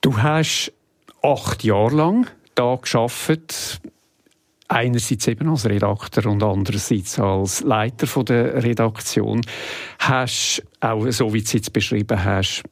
Du 0.00 0.16
hast 0.16 0.72
acht 1.26 1.64
Jahre 1.64 1.94
lang 1.94 2.26
da 2.54 2.76
geschafft. 2.76 3.80
Einerseits 4.68 5.26
eben 5.28 5.48
als 5.48 5.66
Redakteur 5.66 6.26
und 6.26 6.42
andererseits 6.42 7.18
als 7.18 7.62
Leiter 7.62 8.24
der 8.24 8.62
Redaktion. 8.64 9.42
Hast 9.98 10.62
auch, 10.80 11.08
so 11.10 11.32
wie 11.32 11.38
du 11.38 11.44
es 11.44 11.52
jetzt 11.52 11.72
beschrieben 11.72 12.24
hast, 12.24 12.62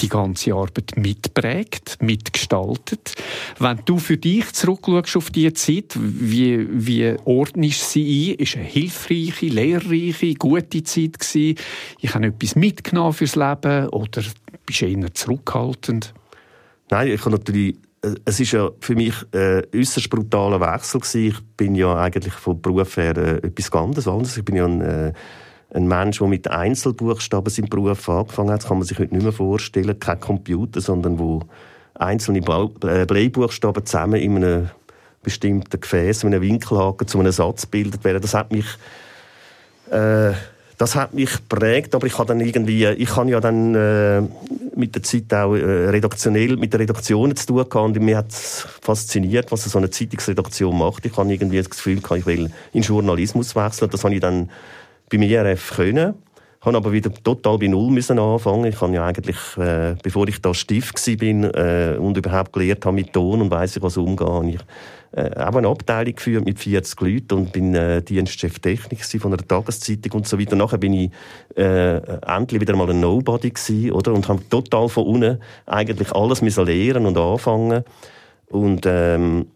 die 0.00 0.08
ganze 0.08 0.54
Arbeit 0.54 0.96
mitprägt, 0.96 2.02
mitgestaltet. 2.02 3.14
Wenn 3.58 3.80
du 3.86 3.98
für 3.98 4.18
dich 4.18 4.52
zurückschaust 4.52 5.16
auf 5.16 5.30
diese 5.30 5.54
Zeit, 5.54 5.96
wie, 5.96 6.66
wie 6.70 7.16
ordnest 7.24 7.90
sie 7.90 8.32
ein? 8.32 8.38
Ist 8.38 8.56
eine 8.56 8.64
hilfreiche, 8.64 9.46
lehrreiche, 9.46 10.34
gute 10.34 10.82
Zeit 10.82 11.18
gewesen? 11.18 11.58
Ich 12.00 12.14
habe 12.14 12.26
etwas 12.26 12.56
mitgenommen 12.56 13.14
fürs 13.14 13.36
Leben 13.36 13.88
oder 13.88 14.22
bist 14.66 14.82
du 14.82 14.86
eher 14.86 15.14
zurückhaltend? 15.14 16.12
Nein, 16.90 17.08
ich 17.08 17.20
habe 17.22 17.30
natürlich 17.30 17.76
es 18.24 18.40
ist 18.40 18.52
ja 18.52 18.70
für 18.80 18.94
mich 18.94 19.14
ein 19.32 19.40
äh, 19.40 19.62
äußerst 19.74 20.10
brutaler 20.10 20.60
Wechsel 20.60 21.00
gewesen. 21.00 21.26
Ich 21.28 21.56
bin 21.56 21.74
ja 21.74 21.96
eigentlich 21.96 22.34
vom 22.34 22.60
Beruf 22.60 22.96
her 22.96 23.16
äh, 23.16 23.46
etwas 23.46 23.70
ganz 23.70 24.06
anderes. 24.06 24.36
Ich 24.36 24.44
bin 24.44 24.56
ja 24.56 24.64
ein, 24.64 24.80
äh, 24.80 25.12
ein 25.74 25.86
Mensch, 25.88 26.18
der 26.18 26.28
mit 26.28 26.48
Einzelbuchstaben 26.48 27.50
seinen 27.50 27.68
Beruf 27.68 28.08
angefangen 28.08 28.50
hat. 28.50 28.62
Das 28.62 28.68
kann 28.68 28.78
man 28.78 28.86
sich 28.86 28.98
heute 28.98 29.14
nicht 29.14 29.22
mehr 29.22 29.32
vorstellen. 29.32 29.98
Kein 29.98 30.20
Computer, 30.20 30.80
sondern 30.80 31.18
wo 31.18 31.42
einzelne 31.94 32.38
äh, 32.38 33.06
Bleibuchstaben 33.06 33.84
zusammen 33.86 34.20
in 34.20 34.36
einem 34.36 34.70
bestimmten 35.22 35.80
Gefäß, 35.80 36.22
in 36.22 36.34
einem 36.34 36.42
Winkelhaken 36.42 37.08
zu 37.08 37.18
einem 37.18 37.32
Satz 37.32 37.66
bildet 37.66 38.04
werden. 38.04 38.22
Das 38.22 38.34
hat 38.34 38.52
mich 38.52 38.66
äh, 39.90 40.32
das 40.78 40.94
hat 40.94 41.14
mich 41.14 41.32
geprägt, 41.32 41.94
aber 41.94 42.06
ich 42.06 42.18
habe 42.18 42.28
dann 42.28 42.40
irgendwie, 42.40 42.84
ich 42.84 43.16
habe 43.16 43.30
ja 43.30 43.40
dann 43.40 43.74
äh, 43.74 44.22
mit 44.74 44.94
der 44.94 45.02
Zeit 45.02 45.32
auch 45.32 45.54
äh, 45.54 45.88
redaktionell 45.88 46.56
mit 46.56 46.72
der 46.72 46.80
Redaktion 46.80 47.34
zu 47.34 47.46
tun 47.46 47.56
gehabt 47.56 47.74
und 47.74 48.00
mir 48.00 48.18
hat 48.18 48.32
fasziniert, 48.32 49.50
was 49.50 49.64
so 49.64 49.78
eine 49.78 49.90
Zeitungsredaktion 49.90 50.76
macht. 50.76 51.06
Ich 51.06 51.16
habe 51.16 51.32
irgendwie 51.32 51.58
das 51.58 51.70
Gefühl 51.70 52.00
ich 52.16 52.26
will 52.26 52.50
in 52.72 52.82
Journalismus 52.82 53.56
wechseln. 53.56 53.90
Das 53.90 54.04
habe 54.04 54.14
ich 54.14 54.20
dann 54.20 54.50
beim 55.10 55.22
IRF 55.22 55.76
können. 55.76 56.14
Ich 56.66 56.68
habe 56.68 56.78
aber 56.78 56.92
wieder 56.92 57.14
total 57.14 57.58
bei 57.58 57.68
Null 57.68 57.92
müssen 57.92 58.18
anfangen. 58.18 58.64
Ich 58.64 58.80
habe 58.80 58.92
ja 58.92 59.06
eigentlich, 59.06 59.36
äh, 59.56 59.94
bevor 60.02 60.26
ich 60.26 60.42
da 60.42 60.52
Stift 60.52 61.00
bin 61.16 61.44
äh, 61.44 61.96
und 61.96 62.16
überhaupt 62.16 62.52
gelernt 62.52 62.84
habe 62.84 62.96
mit 62.96 63.12
Ton 63.12 63.40
und 63.40 63.52
weiss 63.52 63.76
ich, 63.76 63.82
was 63.84 63.96
umgehe, 63.96 64.56
ich 64.56 64.60
äh, 65.16 65.30
auch 65.38 65.54
eine 65.54 65.68
Abteilung 65.68 66.16
geführt 66.16 66.44
mit 66.44 66.58
40 66.58 67.00
Leuten 67.00 67.34
und 67.34 67.52
bin 67.52 67.72
äh, 67.76 68.02
Dienstchef 68.02 68.58
Technik 68.58 69.04
von 69.04 69.32
einer 69.32 69.46
Tageszeitung 69.46 70.10
und 70.14 70.26
so 70.26 70.40
weiter. 70.40 70.56
Nachher 70.56 70.78
bin 70.78 70.92
ich 70.94 71.10
äh, 71.56 71.98
endlich 71.98 72.60
wieder 72.60 72.74
mal 72.74 72.90
ein 72.90 72.98
Nobody 72.98 73.50
gewesen, 73.50 73.92
oder? 73.92 74.12
Und 74.12 74.26
habe 74.26 74.42
total 74.48 74.88
von 74.88 75.06
unten 75.06 75.38
eigentlich 75.66 76.10
alles 76.10 76.42
müssen 76.42 76.66
lernen 76.66 77.06
und 77.06 77.16
anfangen. 77.16 77.84
Und, 78.48 78.82
ähm, 78.86 79.46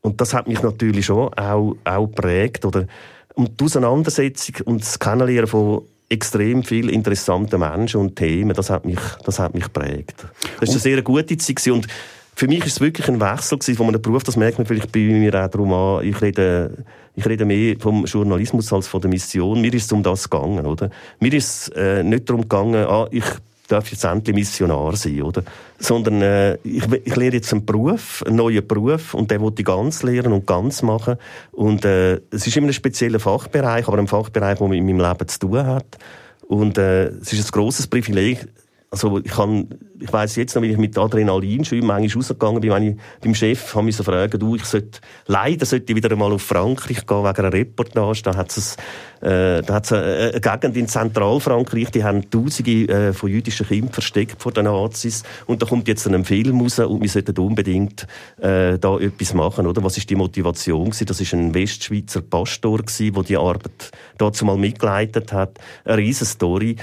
und 0.00 0.18
das 0.18 0.32
hat 0.32 0.48
mich 0.48 0.62
natürlich 0.62 1.04
schon 1.04 1.28
auch, 1.34 1.76
auch 1.84 2.06
geprägt, 2.06 2.64
oder? 2.64 2.86
Und 3.34 3.60
die 3.60 3.64
Auseinandersetzung 3.66 4.54
und 4.64 4.80
das 4.80 4.98
Kennenlernen 4.98 5.46
von 5.46 5.82
extrem 6.12 6.62
viele 6.62 6.92
interessante 6.92 7.58
Menschen 7.58 8.00
und 8.00 8.16
Themen, 8.16 8.54
das 8.54 8.70
hat 8.70 8.84
mich, 8.84 9.00
das 9.24 9.38
hat 9.38 9.54
mich 9.54 9.64
geprägt. 9.64 10.26
Das 10.60 10.68
war 10.68 10.74
eine 10.74 10.78
sehr 10.78 11.02
gute 11.02 11.36
Zeit 11.36 11.66
und 11.68 11.86
für 12.34 12.48
mich 12.48 12.64
ist 12.64 12.74
es 12.74 12.80
wirklich 12.80 13.08
ein 13.08 13.20
Wechsel 13.20 13.58
von 13.74 13.88
einem 13.88 14.00
Beruf, 14.00 14.24
das 14.24 14.36
merkt 14.36 14.58
man 14.58 14.66
vielleicht 14.66 14.92
bei 14.92 15.00
mir 15.00 15.34
auch 15.34 15.48
darum 15.48 15.72
an, 15.72 16.06
ich 16.06 16.20
rede, 16.20 16.84
ich 17.14 17.26
rede 17.26 17.44
mehr 17.44 17.76
vom 17.78 18.04
Journalismus 18.04 18.72
als 18.72 18.88
von 18.88 19.00
der 19.00 19.10
Mission. 19.10 19.60
Mir 19.60 19.72
ist 19.74 19.84
es 19.84 19.92
um 19.92 20.02
das 20.02 20.28
gegangen, 20.28 20.64
oder? 20.64 20.90
Mir 21.20 21.32
ist 21.34 21.68
es 21.68 21.68
äh, 21.76 22.02
nicht 22.02 22.28
darum 22.28 22.42
gegangen, 22.42 22.86
ah, 22.86 23.06
ich 23.10 23.24
darf 23.72 23.90
jetzt 23.90 24.04
endlich 24.04 24.34
Missionar 24.34 24.96
sein, 24.96 25.22
oder? 25.22 25.42
Sondern 25.78 26.22
äh, 26.22 26.54
ich, 26.62 26.84
ich 27.04 27.16
lehre 27.16 27.34
jetzt 27.34 27.52
einen 27.52 27.64
Beruf, 27.64 28.22
einen 28.26 28.36
neuen 28.36 28.66
Beruf 28.66 29.14
und 29.14 29.30
den 29.30 29.42
will 29.42 29.52
ich 29.56 29.64
ganz 29.64 30.02
lernen 30.02 30.32
und 30.32 30.46
ganz 30.46 30.82
machen. 30.82 31.16
Und 31.50 31.84
äh, 31.84 32.20
es 32.30 32.46
ist 32.46 32.56
immer 32.56 32.68
ein 32.68 32.72
spezieller 32.72 33.20
Fachbereich, 33.20 33.88
aber 33.88 33.98
ein 33.98 34.08
Fachbereich, 34.08 34.58
der 34.58 34.68
mit 34.68 34.82
meinem 34.82 35.00
Leben 35.00 35.28
zu 35.28 35.38
tun 35.38 35.66
hat. 35.66 35.98
Und 36.46 36.78
äh, 36.78 37.06
es 37.06 37.32
ist 37.32 37.48
ein 37.48 37.50
grosses 37.50 37.86
Privileg, 37.86 38.46
also 38.92 39.18
ich 39.18 39.32
kann, 39.32 39.68
ich 39.98 40.12
weiss 40.12 40.36
jetzt 40.36 40.54
noch, 40.54 40.60
wie 40.60 40.70
ich 40.70 40.76
mit 40.76 40.98
Adrenalin 40.98 41.64
schon 41.64 41.78
manchmal 41.78 42.14
rausgegangen 42.14 42.60
bin, 42.60 42.70
wenn 42.70 42.82
ich 42.82 42.96
beim 43.22 43.34
Chef 43.34 43.74
habe 43.74 43.86
mich 43.86 43.96
so 43.96 44.02
fragen, 44.02 44.38
du, 44.38 44.54
ich 44.54 44.66
sollte, 44.66 45.00
leider 45.26 45.64
sollte 45.64 45.92
ich 45.92 45.96
wieder 45.96 46.10
einmal 46.10 46.30
auf 46.30 46.42
Frankreich 46.42 47.06
gehen, 47.06 47.24
wegen 47.24 47.38
einer 47.38 47.52
Reportage, 47.52 48.20
da 48.22 48.36
hat 48.36 48.54
es, 48.54 48.76
äh, 49.22 49.62
da 49.62 49.74
hat 49.74 49.86
es 49.86 49.92
eine, 49.94 50.32
eine 50.32 50.40
Gegend 50.42 50.76
in 50.76 50.88
Zentralfrankreich, 50.88 51.90
die 51.90 52.04
haben 52.04 52.28
Tausende 52.28 52.88
äh, 52.88 53.12
von 53.14 53.30
jüdischen 53.30 53.66
Kindern 53.66 53.94
versteckt 53.94 54.42
vor 54.42 54.52
den 54.52 54.66
Nazis 54.66 55.22
und 55.46 55.62
da 55.62 55.66
kommt 55.66 55.88
jetzt 55.88 56.06
ein 56.06 56.24
Film 56.26 56.60
raus 56.60 56.78
und 56.78 57.00
wir 57.00 57.08
sollten 57.08 57.38
unbedingt 57.38 58.06
äh, 58.40 58.78
da 58.78 58.98
etwas 58.98 59.32
machen, 59.32 59.66
oder? 59.66 59.82
Was 59.82 59.96
ist 59.96 60.10
die 60.10 60.16
Motivation 60.16 60.84
gewesen? 60.84 61.06
Das 61.06 61.18
ist 61.18 61.32
ein 61.32 61.54
Westschweizer 61.54 62.20
Pastor 62.20 62.76
gewesen, 62.76 63.14
der 63.14 63.22
die 63.22 63.38
Arbeit 63.38 63.90
dazu 64.18 64.44
mal 64.44 64.58
mitgeleitet 64.58 65.32
hat. 65.32 65.58
Eine 65.86 65.96
riesen 65.96 66.26
Story. 66.26 66.76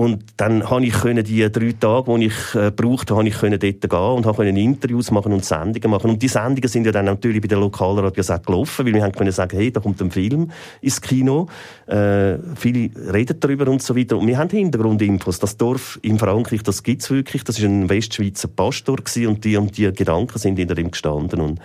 Und 0.00 0.24
dann 0.38 0.62
konnte 0.62 0.88
ich 0.88 0.94
können 0.94 1.22
die 1.22 1.52
drei 1.52 1.74
Tage, 1.78 2.18
die 2.18 2.24
ich 2.28 2.54
äh, 2.54 2.70
brauchte, 2.70 3.14
habe 3.14 3.28
ich 3.28 3.38
können 3.38 3.60
dort 3.60 3.80
gehen 3.82 4.00
und 4.00 4.34
können 4.34 4.56
Interviews 4.56 5.10
machen 5.10 5.30
und 5.30 5.44
Sendungen 5.44 5.90
machen. 5.90 6.12
Und 6.12 6.22
die 6.22 6.28
Sendungen 6.28 6.68
sind 6.68 6.86
ja 6.86 6.92
dann 6.92 7.04
natürlich 7.04 7.42
bei 7.42 7.48
den 7.48 7.60
Lokalradios 7.60 8.30
auch 8.30 8.40
gelaufen, 8.40 8.86
weil 8.86 8.94
wir 8.94 9.02
haben 9.02 9.12
können 9.12 9.30
sagen, 9.30 9.58
hey, 9.58 9.70
da 9.70 9.80
kommt 9.80 10.00
ein 10.00 10.10
Film 10.10 10.50
ins 10.80 11.02
Kino. 11.02 11.48
Äh, 11.86 12.38
viele 12.56 12.88
reden 13.12 13.40
darüber 13.40 13.68
und 13.68 13.82
so 13.82 13.94
weiter. 13.94 14.16
Und 14.16 14.26
wir 14.26 14.38
haben 14.38 14.48
Hintergrundinfos. 14.48 15.38
Das 15.38 15.58
Dorf 15.58 15.98
in 16.00 16.18
Frankreich, 16.18 16.62
das 16.62 16.82
gibt's 16.82 17.10
wirklich. 17.10 17.44
Das 17.44 17.58
ist 17.58 17.64
ein 17.66 17.90
Westschweizer 17.90 18.48
Pastor 18.48 18.96
gewesen 18.96 19.26
und 19.26 19.44
die 19.44 19.58
und 19.58 19.76
die 19.76 19.92
Gedanken 19.92 20.38
sind 20.38 20.56
hinter 20.56 20.78
ihm 20.78 20.92
gestanden. 20.92 21.42
Und 21.42 21.60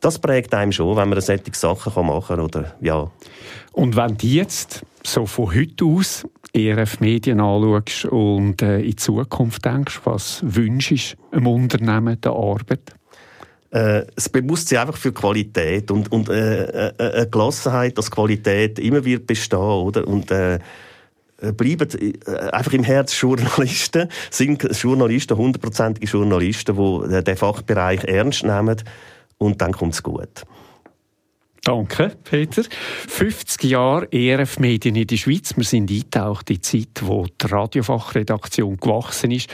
das 0.00 0.18
prägt 0.18 0.54
einem 0.54 0.72
schon, 0.72 0.96
wenn 0.96 1.08
man 1.08 1.20
solche 1.20 1.52
Sachen 1.52 2.06
machen 2.06 2.36
kann, 2.36 2.40
oder, 2.40 2.74
ja. 2.80 3.10
Und 3.72 3.96
wenn 3.96 4.16
die 4.16 4.34
jetzt 4.34 4.84
so 5.04 5.26
von 5.26 5.54
heute 5.54 5.84
aus 5.84 6.26
ERF 6.52 7.00
Medien 7.00 7.40
anschaust 7.40 8.06
und 8.06 8.62
äh, 8.62 8.80
in 8.80 8.96
Zukunft 8.96 9.64
denkst, 9.64 10.00
was 10.04 10.40
wünschst 10.42 11.16
du 11.30 11.36
einem 11.36 11.46
Unternehmen 11.46 12.20
der 12.20 12.32
Arbeit? 12.32 12.92
Äh, 13.70 14.04
das 14.14 14.28
Bewusstsein 14.28 14.80
einfach 14.80 14.96
für 14.96 15.12
Qualität 15.12 15.90
und, 15.90 16.10
und 16.10 16.28
äh, 16.28 16.88
äh, 16.88 16.92
eine 16.98 17.30
Gelassenheit, 17.30 17.96
dass 17.96 18.10
Qualität 18.10 18.78
immer 18.78 19.04
wird 19.04 19.26
bestehen, 19.26 19.58
oder? 19.60 20.06
Und, 20.08 20.30
äh, 20.30 20.58
bleiben 21.56 21.88
äh, 22.26 22.50
einfach 22.50 22.72
im 22.72 22.84
Herz 22.84 23.18
Journalisten, 23.18 24.08
sind 24.30 24.62
Journalisten, 24.76 25.36
hundertprozentige 25.36 26.06
Journalisten, 26.06 26.76
die 26.76 27.24
den 27.24 27.36
Fachbereich 27.36 28.04
ernst 28.04 28.44
nehmen 28.44 28.76
und 29.40 29.60
dann 29.60 29.72
kommt 29.72 29.94
es 29.94 30.02
gut. 30.02 30.44
Danke, 31.62 32.16
Peter. 32.24 32.62
50 33.08 33.64
Jahre 33.64 34.08
ERF 34.10 34.58
Medien 34.58 34.96
in 34.96 35.06
der 35.06 35.16
Schweiz. 35.16 35.54
Wir 35.56 35.64
sind 35.64 35.90
eingetaucht 35.90 36.50
in 36.50 36.56
die 36.56 36.60
Zeit, 36.62 37.02
wo 37.02 37.26
die 37.26 37.46
Radiofachredaktion 37.46 38.76
gewachsen 38.78 39.30
ist 39.30 39.50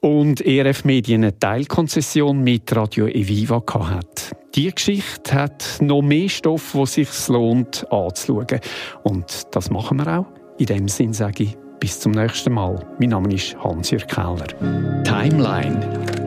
und 0.00 0.40
ERF 0.40 0.84
Medien 0.84 1.22
eine 1.22 1.38
Teilkonzession 1.38 2.42
mit 2.42 2.74
Radio 2.74 3.06
Eviva 3.06 3.62
hat. 3.90 4.32
Die 4.54 4.74
Geschichte 4.74 5.34
hat 5.34 5.78
noch 5.80 6.02
mehr 6.02 6.28
Stoff, 6.28 6.74
wo 6.74 6.86
sich 6.86 7.08
lohnt 7.28 7.90
anzuschauen. 7.92 8.60
Und 9.04 9.42
das 9.52 9.70
machen 9.70 9.98
wir 9.98 10.18
auch. 10.18 10.26
In 10.58 10.66
dem 10.66 10.88
Sinn 10.88 11.12
sage 11.12 11.44
ich 11.44 11.56
bis 11.78 12.00
zum 12.00 12.12
nächsten 12.12 12.54
Mal. 12.54 12.86
Mein 12.98 13.10
Name 13.10 13.32
ist 13.34 13.56
Hans-Jürg 13.62 14.08
Keller. 14.08 14.46
Timeline. 15.04 16.25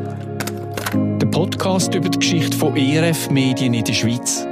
Der 0.94 1.28
Podcast 1.28 1.94
über 1.94 2.10
die 2.10 2.18
Geschichte 2.18 2.58
von 2.58 2.76
ERF 2.76 3.30
Medien 3.30 3.76
in 3.76 3.84
der 3.84 3.94
Schweiz. 3.94 4.48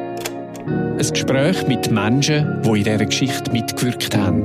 Ein 0.67 0.97
Gespräch 0.97 1.67
mit 1.67 1.89
Menschen, 1.89 2.61
die 2.61 2.69
in 2.69 2.83
dieser 2.83 3.05
Geschichte 3.05 3.51
mitgewirkt 3.51 4.15
haben. 4.15 4.43